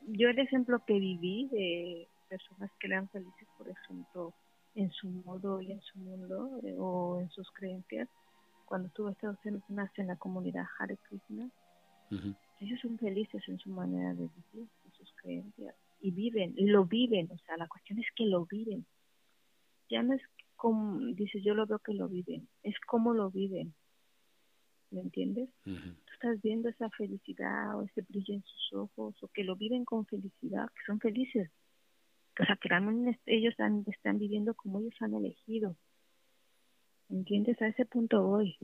Yo 0.07 0.29
el 0.29 0.39
ejemplo 0.39 0.83
que 0.85 0.93
viví 0.93 1.47
de 1.51 2.07
personas 2.29 2.71
que 2.79 2.87
eran 2.87 3.09
felices, 3.09 3.47
por 3.57 3.69
ejemplo, 3.69 4.33
en 4.75 4.91
su 4.91 5.07
modo 5.07 5.61
y 5.61 5.71
en 5.71 5.81
su 5.81 5.97
mundo 5.99 6.59
eh, 6.63 6.75
o 6.77 7.19
en 7.21 7.29
sus 7.31 7.49
creencias, 7.51 8.09
cuando 8.65 8.87
estuve 8.87 9.11
estas 9.11 9.39
semanas 9.41 9.91
en 9.97 10.07
la 10.07 10.15
comunidad 10.17 10.65
Hare 10.79 10.97
Krishna, 11.07 11.49
ellos 12.59 12.79
son 12.81 12.97
felices 12.97 13.43
en 13.47 13.59
su 13.59 13.69
manera 13.69 14.09
de 14.09 14.29
vivir, 14.29 14.69
en 14.85 14.91
sus 14.93 15.11
creencias, 15.21 15.75
y 15.99 16.11
viven, 16.11 16.53
lo 16.57 16.85
viven, 16.85 17.29
o 17.31 17.37
sea, 17.39 17.57
la 17.57 17.67
cuestión 17.67 17.99
es 17.99 18.07
que 18.15 18.25
lo 18.25 18.45
viven. 18.45 18.85
Ya 19.89 20.03
no 20.03 20.13
es 20.13 20.21
como, 20.55 20.99
dices, 21.13 21.43
yo 21.43 21.53
lo 21.53 21.65
veo 21.65 21.79
que 21.79 21.93
lo 21.93 22.07
viven, 22.07 22.47
es 22.63 22.75
como 22.87 23.13
lo 23.13 23.29
viven. 23.29 23.73
¿Me 24.91 25.01
entiendes? 25.01 25.49
Tú 25.63 26.13
estás 26.13 26.41
viendo 26.41 26.69
esa 26.69 26.89
felicidad 26.91 27.77
o 27.77 27.83
ese 27.83 28.01
brillo 28.01 28.35
en 28.35 28.43
sus 28.43 28.73
ojos, 28.73 29.15
o 29.21 29.27
que 29.29 29.43
lo 29.43 29.55
viven 29.55 29.83
con 29.83 30.05
felicidad, 30.05 30.67
que 30.69 30.85
son 30.85 30.99
felices. 30.99 31.49
O 32.39 32.45
sea, 32.45 32.55
que 32.57 32.69
realmente 32.69 33.19
ellos 33.25 33.51
están, 33.51 33.83
están 33.87 34.19
viviendo 34.19 34.53
como 34.53 34.79
ellos 34.79 34.95
han 35.01 35.13
elegido. 35.13 35.75
¿Me 37.09 37.17
entiendes? 37.17 37.61
A 37.61 37.67
ese 37.67 37.85
punto 37.85 38.23
voy. 38.23 38.57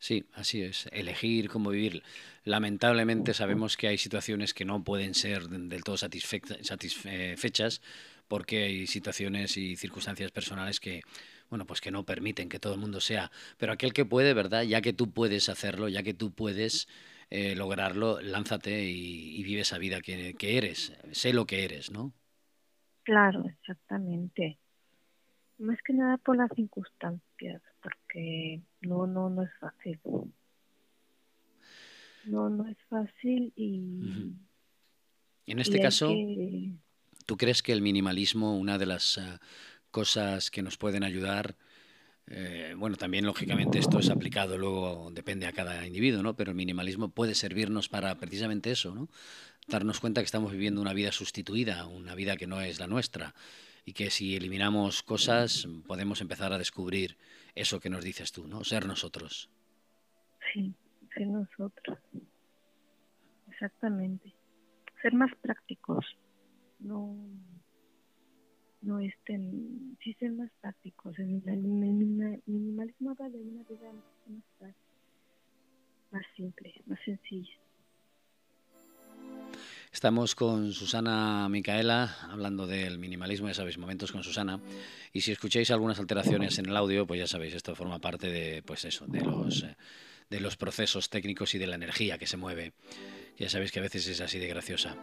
Sí, 0.00 0.24
así 0.32 0.62
es. 0.62 0.88
Elegir 0.92 1.50
cómo 1.50 1.70
vivir. 1.70 2.02
Lamentablemente 2.44 3.34
sabemos 3.34 3.76
que 3.76 3.86
hay 3.86 3.98
situaciones 3.98 4.54
que 4.54 4.64
no 4.64 4.82
pueden 4.82 5.12
ser 5.14 5.48
del 5.48 5.84
todo 5.84 5.98
satisfechas 5.98 7.82
porque 8.26 8.62
hay 8.62 8.86
situaciones 8.86 9.58
y 9.58 9.76
circunstancias 9.76 10.30
personales 10.30 10.80
que, 10.80 11.02
bueno, 11.50 11.66
pues 11.66 11.82
que 11.82 11.90
no 11.90 12.04
permiten 12.04 12.48
que 12.48 12.58
todo 12.58 12.72
el 12.74 12.80
mundo 12.80 13.00
sea. 13.00 13.30
Pero 13.58 13.74
aquel 13.74 13.92
que 13.92 14.06
puede, 14.06 14.32
¿verdad? 14.32 14.62
Ya 14.62 14.80
que 14.80 14.94
tú 14.94 15.10
puedes 15.12 15.50
hacerlo, 15.50 15.88
ya 15.88 16.02
que 16.02 16.14
tú 16.14 16.32
puedes 16.32 16.88
eh, 17.28 17.54
lograrlo, 17.54 18.22
lánzate 18.22 18.84
y, 18.84 19.42
vive 19.42 19.60
esa 19.60 19.76
vida 19.76 20.00
que, 20.00 20.32
que 20.34 20.56
eres. 20.56 20.94
Sé 21.12 21.34
lo 21.34 21.44
que 21.46 21.64
eres, 21.64 21.90
¿no? 21.90 22.14
Claro, 23.02 23.44
exactamente. 23.46 24.58
Más 25.58 25.78
que 25.82 25.92
nada 25.92 26.16
por 26.16 26.38
las 26.38 26.50
circunstancias, 26.54 27.60
porque 28.12 28.60
no, 28.82 29.06
no, 29.06 29.30
no 29.30 29.42
es 29.42 29.50
fácil. 29.60 30.00
No, 32.24 32.50
no 32.50 32.66
es 32.68 32.76
fácil 32.88 33.52
y... 33.56 34.32
En 35.46 35.58
este 35.58 35.80
caso, 35.80 36.12
¿tú 37.26 37.36
crees 37.36 37.62
que 37.62 37.72
el 37.72 37.82
minimalismo, 37.82 38.56
una 38.56 38.78
de 38.78 38.86
las 38.86 39.18
eh, 39.18 39.38
cosas 39.90 40.50
que 40.50 40.62
nos 40.62 40.76
pueden 40.76 41.02
ayudar, 41.02 41.56
eh, 42.28 42.74
bueno, 42.76 42.96
también 42.96 43.24
lógicamente 43.24 43.78
esto 43.80 43.98
es 43.98 44.10
aplicado 44.10 44.56
luego, 44.58 45.10
depende 45.12 45.46
a 45.46 45.52
cada 45.52 45.84
individuo, 45.86 46.22
¿no? 46.22 46.36
Pero 46.36 46.52
el 46.52 46.56
minimalismo 46.56 47.08
puede 47.08 47.34
servirnos 47.34 47.88
para 47.88 48.16
precisamente 48.16 48.70
eso, 48.70 48.94
¿no? 48.94 49.08
Darnos 49.66 49.98
cuenta 49.98 50.20
que 50.20 50.26
estamos 50.26 50.52
viviendo 50.52 50.80
una 50.80 50.92
vida 50.92 51.10
sustituida, 51.10 51.86
una 51.86 52.14
vida 52.14 52.36
que 52.36 52.46
no 52.46 52.60
es 52.60 52.78
la 52.78 52.86
nuestra 52.86 53.34
y 53.84 53.92
que 53.92 54.10
si 54.10 54.36
eliminamos 54.36 55.02
cosas 55.02 55.66
podemos 55.86 56.20
empezar 56.20 56.52
a 56.52 56.58
descubrir 56.58 57.16
eso 57.54 57.80
que 57.80 57.90
nos 57.90 58.04
dices 58.04 58.32
tú, 58.32 58.46
¿no? 58.46 58.64
Ser 58.64 58.86
nosotros. 58.86 59.50
Sí, 60.52 60.74
ser 61.14 61.26
nosotros. 61.26 61.98
Exactamente. 63.50 64.32
Ser 65.02 65.14
más 65.14 65.30
prácticos. 65.42 66.04
No, 66.78 67.14
no 68.82 69.00
estén, 69.00 69.96
sí 70.02 70.14
ser 70.14 70.32
más 70.32 70.50
prácticos. 70.60 71.18
El 71.18 71.26
minimalismo 71.26 73.10
habla 73.10 73.28
de 73.28 73.38
una 73.38 73.62
vida 73.64 73.92
más, 73.92 74.74
más 76.10 76.24
simple, 76.36 76.74
más 76.86 76.98
sencilla. 77.04 77.58
Estamos 79.92 80.36
con 80.36 80.72
Susana 80.72 81.48
Micaela 81.48 82.16
hablando 82.30 82.68
del 82.68 82.98
minimalismo, 83.00 83.48
ya 83.48 83.54
sabéis, 83.54 83.76
momentos 83.76 84.12
con 84.12 84.22
Susana. 84.22 84.60
Y 85.12 85.22
si 85.22 85.32
escucháis 85.32 85.72
algunas 85.72 85.98
alteraciones 85.98 86.58
en 86.60 86.66
el 86.66 86.76
audio, 86.76 87.08
pues 87.08 87.18
ya 87.18 87.26
sabéis, 87.26 87.54
esto 87.54 87.74
forma 87.74 87.98
parte 87.98 88.30
de, 88.30 88.62
pues 88.62 88.84
eso, 88.84 89.06
de 89.08 89.20
los, 89.20 89.64
eh, 89.64 89.76
de 90.30 90.40
los 90.40 90.56
procesos 90.56 91.10
técnicos 91.10 91.56
y 91.56 91.58
de 91.58 91.66
la 91.66 91.74
energía 91.74 92.18
que 92.18 92.28
se 92.28 92.36
mueve. 92.36 92.72
Ya 93.36 93.50
sabéis 93.50 93.72
que 93.72 93.80
a 93.80 93.82
veces 93.82 94.06
es 94.06 94.20
así 94.20 94.38
de 94.38 94.46
graciosa. 94.46 94.96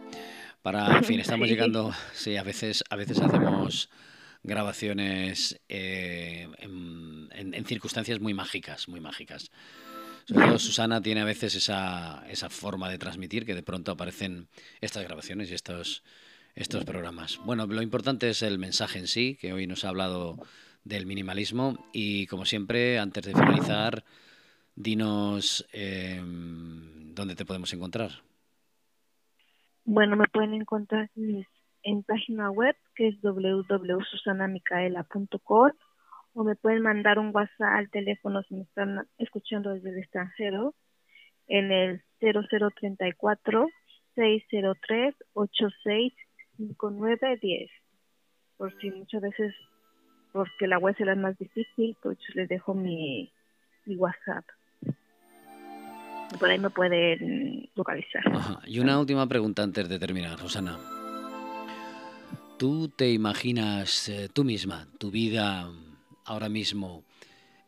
Para, 0.62 0.96
en 0.96 1.04
fin, 1.04 1.20
estamos 1.20 1.48
llegando, 1.48 1.92
sí, 2.14 2.36
a 2.36 2.42
veces, 2.42 2.82
a 2.88 2.96
veces 2.96 3.20
hacemos 3.20 3.90
grabaciones 4.42 5.60
eh, 5.68 6.48
en 6.60 7.64
circunstancias 7.66 8.20
muy 8.20 8.32
mágicas, 8.32 8.88
muy 8.88 9.00
mágicas. 9.00 9.50
Susana 10.58 11.00
tiene 11.00 11.22
a 11.22 11.24
veces 11.24 11.54
esa, 11.54 12.22
esa 12.28 12.50
forma 12.50 12.90
de 12.90 12.98
transmitir 12.98 13.46
que 13.46 13.54
de 13.54 13.62
pronto 13.62 13.92
aparecen 13.92 14.48
estas 14.80 15.04
grabaciones 15.04 15.50
y 15.50 15.54
estos, 15.54 16.02
estos 16.54 16.84
programas. 16.84 17.40
Bueno, 17.44 17.66
lo 17.66 17.80
importante 17.80 18.28
es 18.28 18.42
el 18.42 18.58
mensaje 18.58 18.98
en 18.98 19.06
sí, 19.06 19.38
que 19.40 19.54
hoy 19.54 19.66
nos 19.66 19.84
ha 19.84 19.88
hablado 19.88 20.36
del 20.84 21.06
minimalismo 21.06 21.88
y 21.92 22.26
como 22.26 22.44
siempre, 22.44 22.98
antes 22.98 23.24
de 23.24 23.32
finalizar, 23.32 24.04
dinos 24.74 25.66
eh, 25.72 26.20
dónde 26.22 27.34
te 27.34 27.46
podemos 27.46 27.72
encontrar. 27.72 28.10
Bueno, 29.84 30.16
me 30.16 30.26
pueden 30.28 30.54
encontrar 30.54 31.10
en 31.82 32.02
página 32.02 32.50
web 32.50 32.74
que 32.94 33.08
es 33.08 33.18
www.susanamicaela.com 33.22 35.72
o 36.38 36.44
me 36.44 36.54
pueden 36.54 36.82
mandar 36.82 37.18
un 37.18 37.34
WhatsApp 37.34 37.74
al 37.74 37.90
teléfono 37.90 38.44
si 38.44 38.54
me 38.54 38.62
están 38.62 39.08
escuchando 39.18 39.74
desde 39.74 39.90
el 39.90 39.98
extranjero 39.98 40.72
en 41.48 41.72
el 41.72 42.00
0034 42.20 43.66
603 44.14 45.16
865910 45.32 47.70
por 48.56 48.72
si 48.80 48.92
muchas 48.92 49.20
veces 49.20 49.52
porque 50.32 50.68
la 50.68 50.78
web 50.78 50.96
será 50.96 51.16
más 51.16 51.36
difícil 51.38 51.96
pues 52.00 52.16
les 52.34 52.48
dejo 52.48 52.72
mi, 52.72 53.32
mi 53.86 53.96
WhatsApp. 53.96 54.44
Por 56.38 56.48
ahí 56.48 56.60
me 56.60 56.70
pueden 56.70 57.68
localizar. 57.74 58.22
Y 58.64 58.78
una 58.78 59.00
última 59.00 59.26
pregunta 59.26 59.64
antes 59.64 59.88
de 59.88 59.98
terminar 59.98 60.38
Rosana. 60.38 60.78
¿Tú 62.58 62.90
te 62.90 63.10
imaginas 63.10 64.08
eh, 64.08 64.28
tú 64.32 64.44
misma 64.44 64.86
tu 64.98 65.10
vida 65.10 65.68
ahora 66.28 66.48
mismo, 66.48 67.04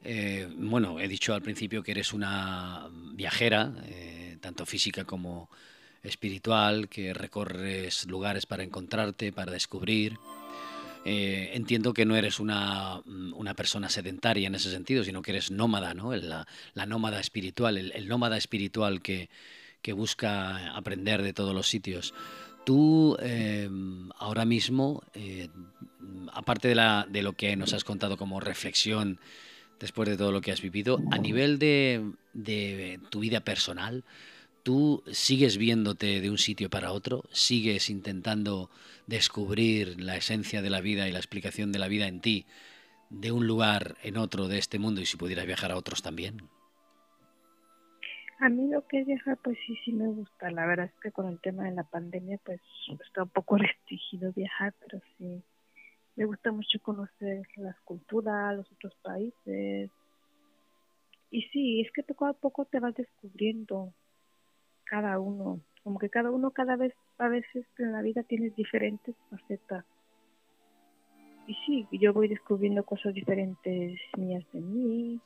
eh, 0.04 0.48
bueno, 0.54 1.00
he 1.00 1.08
dicho 1.08 1.34
al 1.34 1.42
principio 1.42 1.82
que 1.82 1.92
eres 1.92 2.12
una 2.12 2.88
viajera, 3.14 3.72
eh, 3.86 4.36
tanto 4.40 4.66
física 4.66 5.04
como 5.04 5.50
espiritual, 6.02 6.88
que 6.88 7.12
recorres 7.12 8.06
lugares 8.06 8.46
para 8.46 8.62
encontrarte, 8.62 9.32
para 9.32 9.52
descubrir. 9.52 10.18
Eh, 11.06 11.52
entiendo 11.54 11.94
que 11.94 12.04
no 12.04 12.14
eres 12.14 12.40
una, 12.40 13.00
mm, 13.06 13.32
una, 13.34 13.54
persona 13.54 13.88
sedentaria 13.88 14.46
en 14.46 14.54
ese 14.54 14.70
sentido, 14.70 15.02
sino 15.02 15.22
que 15.22 15.30
eres 15.30 15.50
nómada, 15.50 15.94
¿no? 15.94 16.14
La, 16.14 16.46
la 16.74 16.86
nómada 16.86 17.20
espiritual, 17.20 17.78
el, 17.78 18.08
nómada 18.08 18.36
espiritual 18.36 19.00
que, 19.00 19.30
que, 19.80 19.94
busca 19.94 20.76
aprender 20.76 21.22
de 21.22 21.32
todos 21.32 21.54
los 21.54 21.68
sitios. 21.68 22.12
Tú 22.64 23.16
em, 23.20 24.10
ahora 24.18 24.44
mismo, 24.44 25.02
eh, 25.14 25.48
aparte 26.32 26.68
de, 26.68 26.74
la, 26.74 27.06
de 27.08 27.22
lo 27.22 27.32
que 27.32 27.56
nos 27.56 27.72
has 27.72 27.84
contado 27.84 28.16
como 28.16 28.40
reflexión 28.40 29.18
después 29.78 30.08
de 30.08 30.16
todo 30.16 30.30
lo 30.30 30.40
que 30.40 30.52
has 30.52 30.60
vivido, 30.60 31.00
a 31.10 31.18
nivel 31.18 31.58
de, 31.58 32.12
de 32.34 33.00
tu 33.10 33.20
vida 33.20 33.40
personal, 33.40 34.04
¿Tú 34.62 35.02
sigues 35.10 35.56
viéndote 35.56 36.20
de 36.20 36.30
un 36.30 36.36
sitio 36.36 36.68
para 36.68 36.92
otro? 36.92 37.24
¿Sigues 37.32 37.88
intentando 37.88 38.70
descubrir 39.06 40.00
la 40.00 40.16
esencia 40.16 40.60
de 40.60 40.68
la 40.68 40.82
vida 40.82 41.08
y 41.08 41.12
la 41.12 41.18
explicación 41.18 41.72
de 41.72 41.78
la 41.78 41.88
vida 41.88 42.06
en 42.08 42.20
ti 42.20 42.44
de 43.08 43.32
un 43.32 43.46
lugar 43.46 43.96
en 44.02 44.18
otro 44.18 44.48
de 44.48 44.58
este 44.58 44.78
mundo 44.78 45.00
y 45.00 45.06
si 45.06 45.16
pudieras 45.16 45.46
viajar 45.46 45.72
a 45.72 45.76
otros 45.76 46.02
también? 46.02 46.42
A 48.40 48.48
mí 48.48 48.68
lo 48.68 48.86
que 48.86 49.00
es 49.00 49.06
viajar, 49.06 49.36
pues 49.44 49.58
sí, 49.66 49.76
sí 49.84 49.92
me 49.92 50.08
gusta. 50.08 50.50
La 50.50 50.64
verdad 50.64 50.86
es 50.86 51.00
que 51.02 51.12
con 51.12 51.28
el 51.28 51.38
tema 51.40 51.64
de 51.64 51.72
la 51.72 51.84
pandemia, 51.84 52.38
pues 52.42 52.58
está 53.04 53.24
un 53.24 53.28
poco 53.28 53.56
restringido 53.58 54.32
viajar, 54.32 54.72
pero 54.80 54.98
sí, 55.18 55.42
me 56.16 56.24
gusta 56.24 56.50
mucho 56.50 56.80
conocer 56.80 57.46
las 57.56 57.78
culturas, 57.80 58.56
los 58.56 58.72
otros 58.72 58.94
países. 59.02 59.90
Y 61.30 61.42
sí, 61.52 61.82
es 61.82 61.92
que 61.92 62.02
poco 62.02 62.24
a 62.26 62.32
poco 62.32 62.64
te 62.64 62.80
vas 62.80 62.94
descubriendo 62.94 63.92
cada 64.84 65.20
uno, 65.20 65.60
como 65.84 65.98
que 65.98 66.08
cada 66.08 66.30
uno 66.30 66.50
cada 66.50 66.76
vez, 66.76 66.94
a 67.18 67.28
veces 67.28 67.66
en 67.76 67.92
la 67.92 68.00
vida 68.00 68.22
tienes 68.22 68.56
diferentes 68.56 69.14
facetas. 69.28 69.84
Y 71.46 71.54
sí, 71.66 71.86
yo 71.92 72.14
voy 72.14 72.28
descubriendo 72.28 72.84
cosas 72.84 73.12
diferentes 73.12 74.00
mías 74.16 74.44
de 74.52 74.60
mí. 74.60 75.20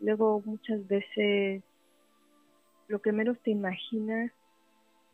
Luego 0.00 0.42
muchas 0.44 0.86
veces 0.88 1.62
lo 2.88 3.00
que 3.00 3.12
menos 3.12 3.38
te 3.40 3.50
imaginas 3.50 4.30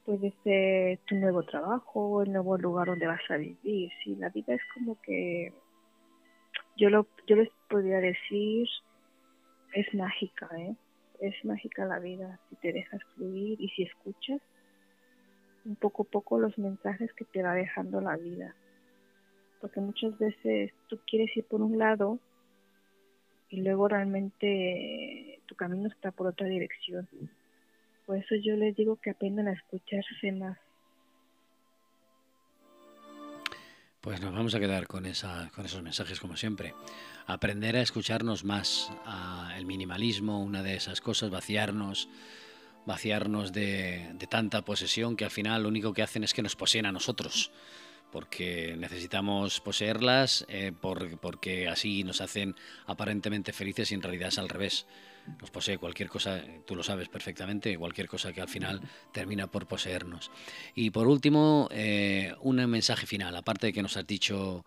puede 0.05 0.33
ser 0.43 0.99
tu 1.07 1.15
nuevo 1.17 1.43
trabajo, 1.43 2.23
el 2.23 2.33
nuevo 2.33 2.57
lugar 2.57 2.89
donde 2.89 3.07
vas 3.07 3.23
a 3.31 3.37
vivir. 3.37 3.91
Sí, 4.03 4.17
la 4.17 4.29
vida 4.31 4.55
es 4.55 4.63
como 4.75 5.01
que 5.03 5.53
yo 6.77 6.91
lo 6.91 7.07
yo 7.27 7.37
les 7.37 7.51
podría 7.69 7.99
decir 7.99 8.69
es 9.73 9.95
mágica, 9.95 10.49
¿eh? 10.59 10.75
es 11.21 11.45
mágica 11.45 11.85
la 11.85 11.99
vida 11.99 12.41
si 12.49 12.57
te 12.57 12.73
dejas 12.73 13.01
fluir 13.15 13.61
y 13.61 13.69
si 13.71 13.83
escuchas 13.83 14.41
un 15.65 15.77
poco 15.77 16.05
a 16.05 16.07
poco 16.07 16.39
los 16.39 16.57
mensajes 16.59 17.13
que 17.13 17.25
te 17.27 17.43
va 17.43 17.55
dejando 17.55 18.01
la 18.01 18.17
vida. 18.17 18.55
Porque 19.61 19.81
muchas 19.81 20.19
veces 20.19 20.73
tú 20.89 20.99
quieres 21.07 21.37
ir 21.37 21.45
por 21.45 21.61
un 21.61 21.79
lado 21.79 22.19
y 23.51 23.61
luego 23.61 23.89
realmente 23.89 25.41
tu 25.47 25.55
camino 25.55 25.89
está 25.89 26.13
por 26.13 26.29
otra 26.29 26.47
dirección. 26.47 27.09
Por 28.11 28.19
eso 28.19 28.35
yo 28.35 28.57
les 28.57 28.75
digo 28.75 28.97
que 28.97 29.11
aprendan 29.11 29.47
a 29.47 29.53
escucharse 29.53 30.33
más 30.33 30.59
Pues 34.01 34.21
nos 34.21 34.35
vamos 34.35 34.53
a 34.57 34.59
quedar 34.59 34.89
con, 34.89 35.07
esa, 35.07 35.49
con 35.55 35.65
esos 35.65 35.81
mensajes 35.81 36.19
como 36.19 36.37
siempre. 36.37 36.75
Aprender 37.29 37.77
a 37.77 37.83
escucharnos 37.83 38.43
más, 38.43 38.91
el 39.57 39.65
minimalismo, 39.65 40.43
una 40.43 40.65
de 40.65 40.75
esas 40.75 41.01
cosas, 41.01 41.31
vaciarnos, 41.31 42.09
vaciarnos 42.85 43.53
de, 43.53 44.11
de, 44.15 44.27
tanta 44.27 44.63
posesión 44.63 45.15
que 45.15 45.25
al 45.25 45.31
final 45.31 45.63
lo 45.63 45.69
único 45.69 45.95
que 45.95 46.03
hacen 46.03 46.25
es 46.25 46.35
que 46.35 46.43
nos 46.43 46.57
poseen 46.57 46.87
a 46.87 46.93
nosotros, 46.93 47.53
porque 48.11 48.75
necesitamos 48.77 49.61
poseerlas, 49.61 50.45
eh, 50.49 50.73
porque 51.21 51.69
así 51.69 52.03
nos 52.03 52.21
hacen 52.21 52.57
aparentemente 52.87 53.53
felices 53.53 53.93
y 53.93 53.95
en 53.95 54.03
realidad 54.03 54.31
es 54.31 54.39
al 54.39 54.49
revés 54.49 54.89
nos 55.41 55.51
posee 55.51 55.79
cualquier 55.79 56.09
cosa, 56.09 56.43
tú 56.67 56.75
lo 56.75 56.83
sabes 56.83 57.09
perfectamente, 57.09 57.77
cualquier 57.77 58.09
cosa 58.09 58.33
que 58.33 58.41
al 58.41 58.49
final 58.49 58.81
termina 59.13 59.47
por 59.47 59.67
poseernos. 59.67 60.31
Y 60.75 60.91
por 60.91 61.07
último, 61.07 61.69
eh, 61.71 62.35
un 62.41 62.57
mensaje 62.67 63.07
final, 63.07 63.37
aparte 63.37 63.69
de 63.69 63.73
que 63.73 63.83
nos 63.83 63.97
has 63.97 64.07
dicho 64.07 64.65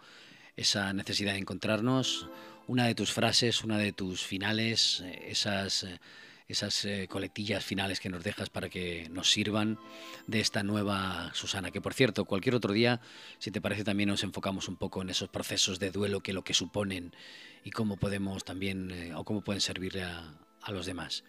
esa 0.56 0.94
necesidad 0.94 1.34
de 1.34 1.40
encontrarnos, 1.40 2.30
una 2.68 2.88
de 2.88 2.96
tus 2.96 3.12
frases, 3.12 3.64
una 3.64 3.78
de 3.78 3.92
tus 3.92 4.24
finales, 4.24 5.02
eh, 5.02 5.28
esas, 5.28 5.84
eh, 5.84 6.00
esas 6.48 6.86
colectillas 7.08 7.64
finales 7.64 8.00
que 8.00 8.10
nos 8.10 8.24
dejas 8.24 8.50
para 8.50 8.70
que 8.70 9.08
nos 9.10 9.32
sirvan 9.32 9.80
de 10.28 10.40
esta 10.40 10.62
nueva 10.62 11.32
Susana. 11.34 11.72
Que 11.72 11.82
por 11.82 11.94
cierto, 11.94 12.26
cualquier 12.26 12.54
otro 12.54 12.74
día, 12.74 13.00
si 13.40 13.50
te 13.50 13.62
parece, 13.62 13.84
también 13.84 14.10
nos 14.10 14.24
enfocamos 14.24 14.68
un 14.68 14.76
poco 14.76 15.02
en 15.02 15.10
esos 15.10 15.30
procesos 15.30 15.80
de 15.80 15.90
duelo 15.90 16.20
que 16.20 16.34
lo 16.34 16.44
que 16.44 16.54
suponen 16.54 17.16
y 17.64 17.72
cómo 17.72 17.98
podemos 17.98 18.44
también, 18.44 19.14
o 19.16 19.24
cómo 19.24 19.42
pueden 19.42 19.62
servirle 19.62 20.04
a, 20.04 20.43
a 20.64 20.72
los 20.72 20.86
demás. 20.86 21.24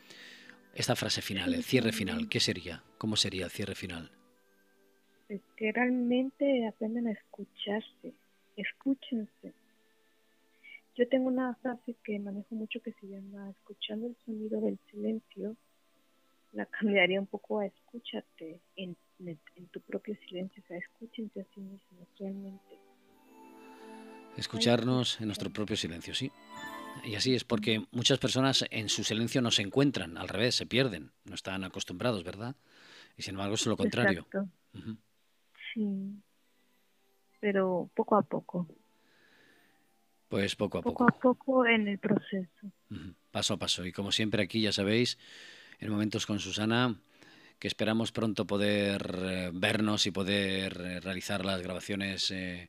Esta 0.74 0.96
frase 0.96 1.22
final, 1.22 1.54
el 1.54 1.62
cierre 1.62 1.92
final, 1.92 2.28
¿qué 2.28 2.40
sería? 2.40 2.82
¿Cómo 2.98 3.16
sería 3.16 3.44
el 3.44 3.50
cierre 3.50 3.74
final? 3.74 4.10
Es 5.28 5.40
que 5.56 5.72
realmente 5.72 6.66
aprenden 6.66 7.06
a 7.06 7.12
escucharse, 7.12 8.12
escúchense. 8.56 9.52
Yo 10.96 11.08
tengo 11.08 11.28
una 11.28 11.54
frase 11.56 11.96
que 12.04 12.18
manejo 12.18 12.54
mucho 12.54 12.80
que 12.80 12.92
se 12.92 13.06
llama 13.06 13.50
escuchando 13.50 14.06
el 14.08 14.16
sonido 14.24 14.60
del 14.60 14.78
silencio. 14.90 15.56
La 16.52 16.66
cambiaría 16.66 17.20
un 17.20 17.26
poco 17.26 17.60
a 17.60 17.66
escúchate 17.66 18.60
en, 18.76 18.96
en 19.18 19.66
tu 19.72 19.80
propio 19.80 20.16
silencio, 20.28 20.62
o 20.64 20.66
sea, 20.68 20.78
escúchense 20.78 21.40
a 21.40 21.44
sí 21.54 21.60
mismos 21.60 22.08
realmente. 22.18 22.78
Escucharnos 24.36 25.20
en 25.20 25.26
nuestro 25.26 25.50
propio 25.50 25.76
silencio, 25.76 26.14
sí. 26.14 26.30
Y 27.04 27.14
así 27.16 27.34
es 27.34 27.44
porque 27.44 27.84
muchas 27.90 28.18
personas 28.18 28.64
en 28.70 28.88
su 28.88 29.04
silencio 29.04 29.42
no 29.42 29.50
se 29.50 29.62
encuentran, 29.62 30.16
al 30.16 30.28
revés, 30.28 30.54
se 30.54 30.66
pierden, 30.66 31.12
no 31.24 31.34
están 31.34 31.62
acostumbrados, 31.64 32.24
¿verdad? 32.24 32.56
Y 33.16 33.22
sin 33.22 33.34
embargo 33.34 33.54
es 33.54 33.66
lo 33.66 33.76
contrario. 33.76 34.26
Sí, 35.72 36.22
pero 37.40 37.90
poco 37.94 38.16
a 38.16 38.22
poco. 38.22 38.66
Pues 40.28 40.56
poco 40.56 40.78
a 40.78 40.82
poco. 40.82 41.06
Poco 41.06 41.16
a 41.16 41.20
poco 41.20 41.66
en 41.66 41.88
el 41.88 41.98
proceso. 41.98 42.72
Paso 43.30 43.54
a 43.54 43.58
paso. 43.58 43.84
Y 43.84 43.92
como 43.92 44.10
siempre 44.10 44.42
aquí, 44.42 44.60
ya 44.60 44.72
sabéis, 44.72 45.18
en 45.78 45.90
momentos 45.90 46.26
con 46.26 46.40
Susana, 46.40 46.96
que 47.58 47.68
esperamos 47.68 48.12
pronto 48.12 48.46
poder 48.46 49.16
eh, 49.22 49.50
vernos 49.52 50.06
y 50.06 50.10
poder 50.10 50.80
eh, 50.80 51.00
realizar 51.00 51.44
las 51.44 51.62
grabaciones. 51.62 52.30
Eh, 52.30 52.68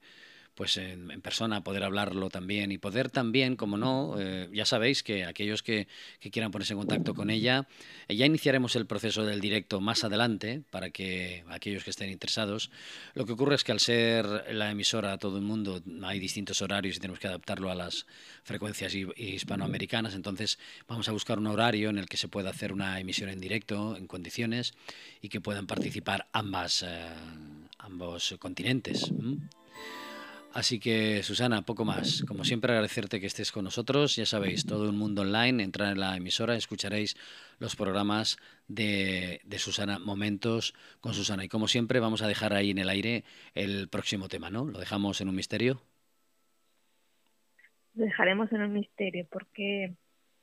pues 0.55 0.77
en, 0.77 1.21
persona, 1.21 1.63
poder 1.63 1.83
hablarlo 1.83 2.29
también 2.29 2.71
y 2.71 2.77
poder 2.77 3.09
también, 3.09 3.57
como 3.57 3.77
no, 3.77 4.15
eh, 4.17 4.49
ya 4.53 4.65
sabéis 4.65 5.03
que 5.03 5.25
aquellos 5.25 5.61
que, 5.61 5.87
quieran 6.31 6.51
ponerse 6.51 6.73
en 6.73 6.79
contacto 6.79 7.13
con 7.13 7.29
ella, 7.29 7.67
eh, 8.07 8.15
ya 8.15 8.25
iniciaremos 8.25 8.75
el 8.77 8.85
proceso 8.85 9.25
del 9.25 9.41
directo 9.41 9.81
más 9.81 10.03
adelante 10.05 10.63
para 10.69 10.89
que 10.89 11.43
aquellos 11.49 11.83
que 11.83 11.89
estén 11.89 12.09
interesados. 12.09 12.71
Lo 13.13 13.25
que 13.25 13.33
ocurre 13.33 13.55
es 13.55 13.63
que 13.63 13.73
al 13.73 13.81
ser 13.81 14.25
la 14.53 14.71
emisora 14.71 15.13
a 15.13 15.17
todo 15.17 15.37
el 15.37 15.43
mundo 15.43 15.81
hay 16.03 16.19
distintos 16.19 16.61
horarios 16.61 16.95
y 16.95 16.99
tenemos 16.99 17.19
que 17.19 17.27
adaptarlo 17.27 17.69
a 17.69 17.75
las 17.75 18.05
frecuencias 18.43 18.93
hispanoamericanas, 18.95 20.15
entonces 20.15 20.57
vamos 20.87 21.09
a 21.09 21.11
buscar 21.11 21.37
un 21.37 21.47
horario 21.47 21.89
en 21.89 21.97
el 21.97 22.07
que 22.07 22.17
se 22.17 22.29
pueda 22.29 22.51
hacer 22.51 22.71
una 22.71 22.99
emisión 22.99 23.29
en 23.29 23.41
directo 23.41 23.97
en 23.97 24.07
condiciones 24.07 24.73
y 25.21 25.27
que 25.27 25.41
puedan 25.41 25.67
participar 25.67 26.27
ambas, 26.31 26.83
eh, 26.83 27.09
ambos 27.79 28.35
continentes. 28.39 29.11
Así 30.55 30.79
que, 30.79 31.21
Susana, 31.21 31.63
poco 31.63 31.83
más. 31.83 32.23
Como 32.25 32.45
siempre, 32.45 32.71
agradecerte 32.71 33.19
que 33.19 33.27
estés 33.27 33.51
con 33.51 33.65
nosotros. 33.65 34.15
Ya 34.15 34.25
sabéis, 34.25 34.65
todo 34.65 34.89
un 34.89 34.97
mundo 34.97 35.23
online, 35.23 35.61
entrar 35.61 35.91
en 35.91 35.99
la 35.99 36.15
emisora, 36.15 36.55
escucharéis 36.55 37.17
los 37.59 37.75
programas 37.75 38.37
de, 38.69 39.41
Susana, 39.57 39.99
Momentos 39.99 40.73
con 41.01 41.13
Susana. 41.13 41.43
Y 41.43 41.49
como 41.49 41.67
siempre, 41.67 41.99
vamos 41.99 42.21
a 42.21 42.29
dejar 42.29 42.53
ahí 42.53 42.71
en 42.71 42.77
el 42.77 42.87
aire 42.87 43.25
el 43.53 43.89
próximo 43.89 44.29
tema, 44.29 44.49
¿no? 44.49 44.63
¿Lo 44.63 44.79
dejamos 44.79 45.19
en 45.19 45.27
un 45.27 45.35
misterio? 45.35 45.81
Lo 47.93 48.05
dejaremos 48.05 48.49
en 48.53 48.61
un 48.61 48.71
misterio 48.71 49.27
porque 49.29 49.93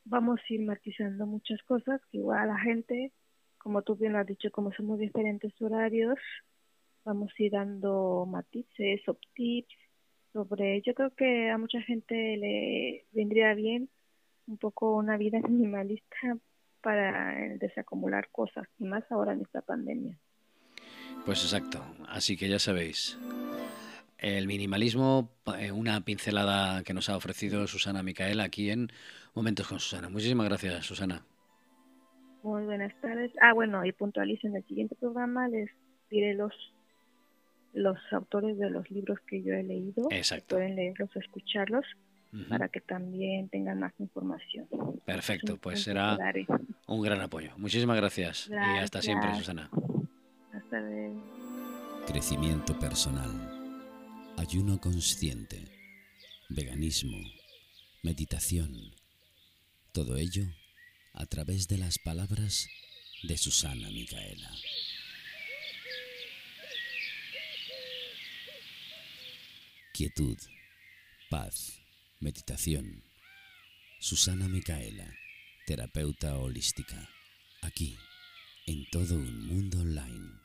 vamos 0.04 0.40
a 0.40 0.52
ir 0.52 0.60
matizando 0.60 1.24
muchas 1.24 1.62
cosas 1.62 2.02
que 2.10 2.18
igual 2.18 2.48
la 2.48 2.58
gente, 2.58 3.12
como 3.56 3.80
tú 3.80 3.96
bien 3.96 4.12
lo 4.12 4.18
has 4.18 4.26
dicho, 4.26 4.50
como 4.50 4.74
somos 4.74 4.98
diferentes 4.98 5.54
horarios, 5.62 6.18
vamos 7.02 7.32
a 7.32 7.42
ir 7.42 7.52
dando 7.52 8.26
matices 8.26 9.00
o 9.08 9.18
tips 9.32 9.81
sobre, 10.32 10.80
yo 10.82 10.94
creo 10.94 11.10
que 11.14 11.50
a 11.50 11.58
mucha 11.58 11.80
gente 11.82 12.36
le 12.36 13.04
vendría 13.12 13.54
bien 13.54 13.88
un 14.46 14.58
poco 14.58 14.96
una 14.96 15.16
vida 15.16 15.40
minimalista 15.48 16.38
para 16.80 17.34
desacumular 17.58 18.28
cosas, 18.30 18.66
y 18.78 18.84
más 18.84 19.04
ahora 19.10 19.32
en 19.32 19.42
esta 19.42 19.60
pandemia. 19.60 20.18
Pues 21.24 21.42
exacto, 21.44 21.80
así 22.08 22.36
que 22.36 22.48
ya 22.48 22.58
sabéis, 22.58 23.16
el 24.18 24.46
minimalismo, 24.48 25.30
eh, 25.58 25.70
una 25.70 26.00
pincelada 26.00 26.82
que 26.82 26.94
nos 26.94 27.08
ha 27.08 27.16
ofrecido 27.16 27.66
Susana 27.68 28.02
Micaela 28.02 28.44
aquí 28.44 28.70
en 28.70 28.88
Momentos 29.34 29.68
con 29.68 29.78
Susana. 29.78 30.08
Muchísimas 30.08 30.48
gracias, 30.48 30.84
Susana. 30.84 31.24
Muy 32.42 32.64
buenas 32.64 32.92
tardes. 33.00 33.30
Ah, 33.40 33.52
bueno, 33.52 33.84
y 33.84 33.92
puntualicen 33.92 34.56
el 34.56 34.66
siguiente 34.66 34.96
programa, 34.96 35.48
les 35.48 35.70
diré 36.10 36.34
los 36.34 36.52
los 37.72 37.98
autores 38.12 38.58
de 38.58 38.70
los 38.70 38.90
libros 38.90 39.18
que 39.26 39.42
yo 39.42 39.54
he 39.54 39.62
leído. 39.62 40.08
Exacto. 40.10 40.56
Pueden 40.56 40.76
leerlos, 40.76 41.14
escucharlos, 41.16 41.84
para 42.48 42.68
que 42.68 42.80
también 42.80 43.48
tengan 43.50 43.78
más 43.80 43.92
información. 43.98 44.66
Perfecto, 45.04 45.58
pues 45.58 45.82
será 45.82 46.18
un 46.86 47.02
gran 47.02 47.20
apoyo. 47.20 47.52
Muchísimas 47.58 47.96
gracias, 47.96 48.48
y 48.48 48.78
hasta 48.78 49.02
siempre, 49.02 49.34
Susana. 49.34 49.70
Hasta 50.52 50.80
luego. 50.80 51.22
Crecimiento 52.06 52.78
personal, 52.78 53.30
ayuno 54.38 54.80
consciente, 54.80 55.68
veganismo, 56.48 57.18
meditación, 58.02 58.72
todo 59.92 60.16
ello 60.16 60.44
a 61.12 61.26
través 61.26 61.68
de 61.68 61.78
las 61.78 61.98
palabras 61.98 62.66
de 63.22 63.36
Susana 63.36 63.88
Micaela. 63.90 64.50
Quietud, 69.94 70.38
paz, 71.28 71.82
meditación. 72.18 73.04
Susana 74.00 74.48
Micaela, 74.48 75.06
terapeuta 75.66 76.38
holística, 76.38 77.10
aquí, 77.60 77.98
en 78.66 78.88
todo 78.90 79.16
un 79.16 79.46
mundo 79.46 79.80
online. 79.80 80.41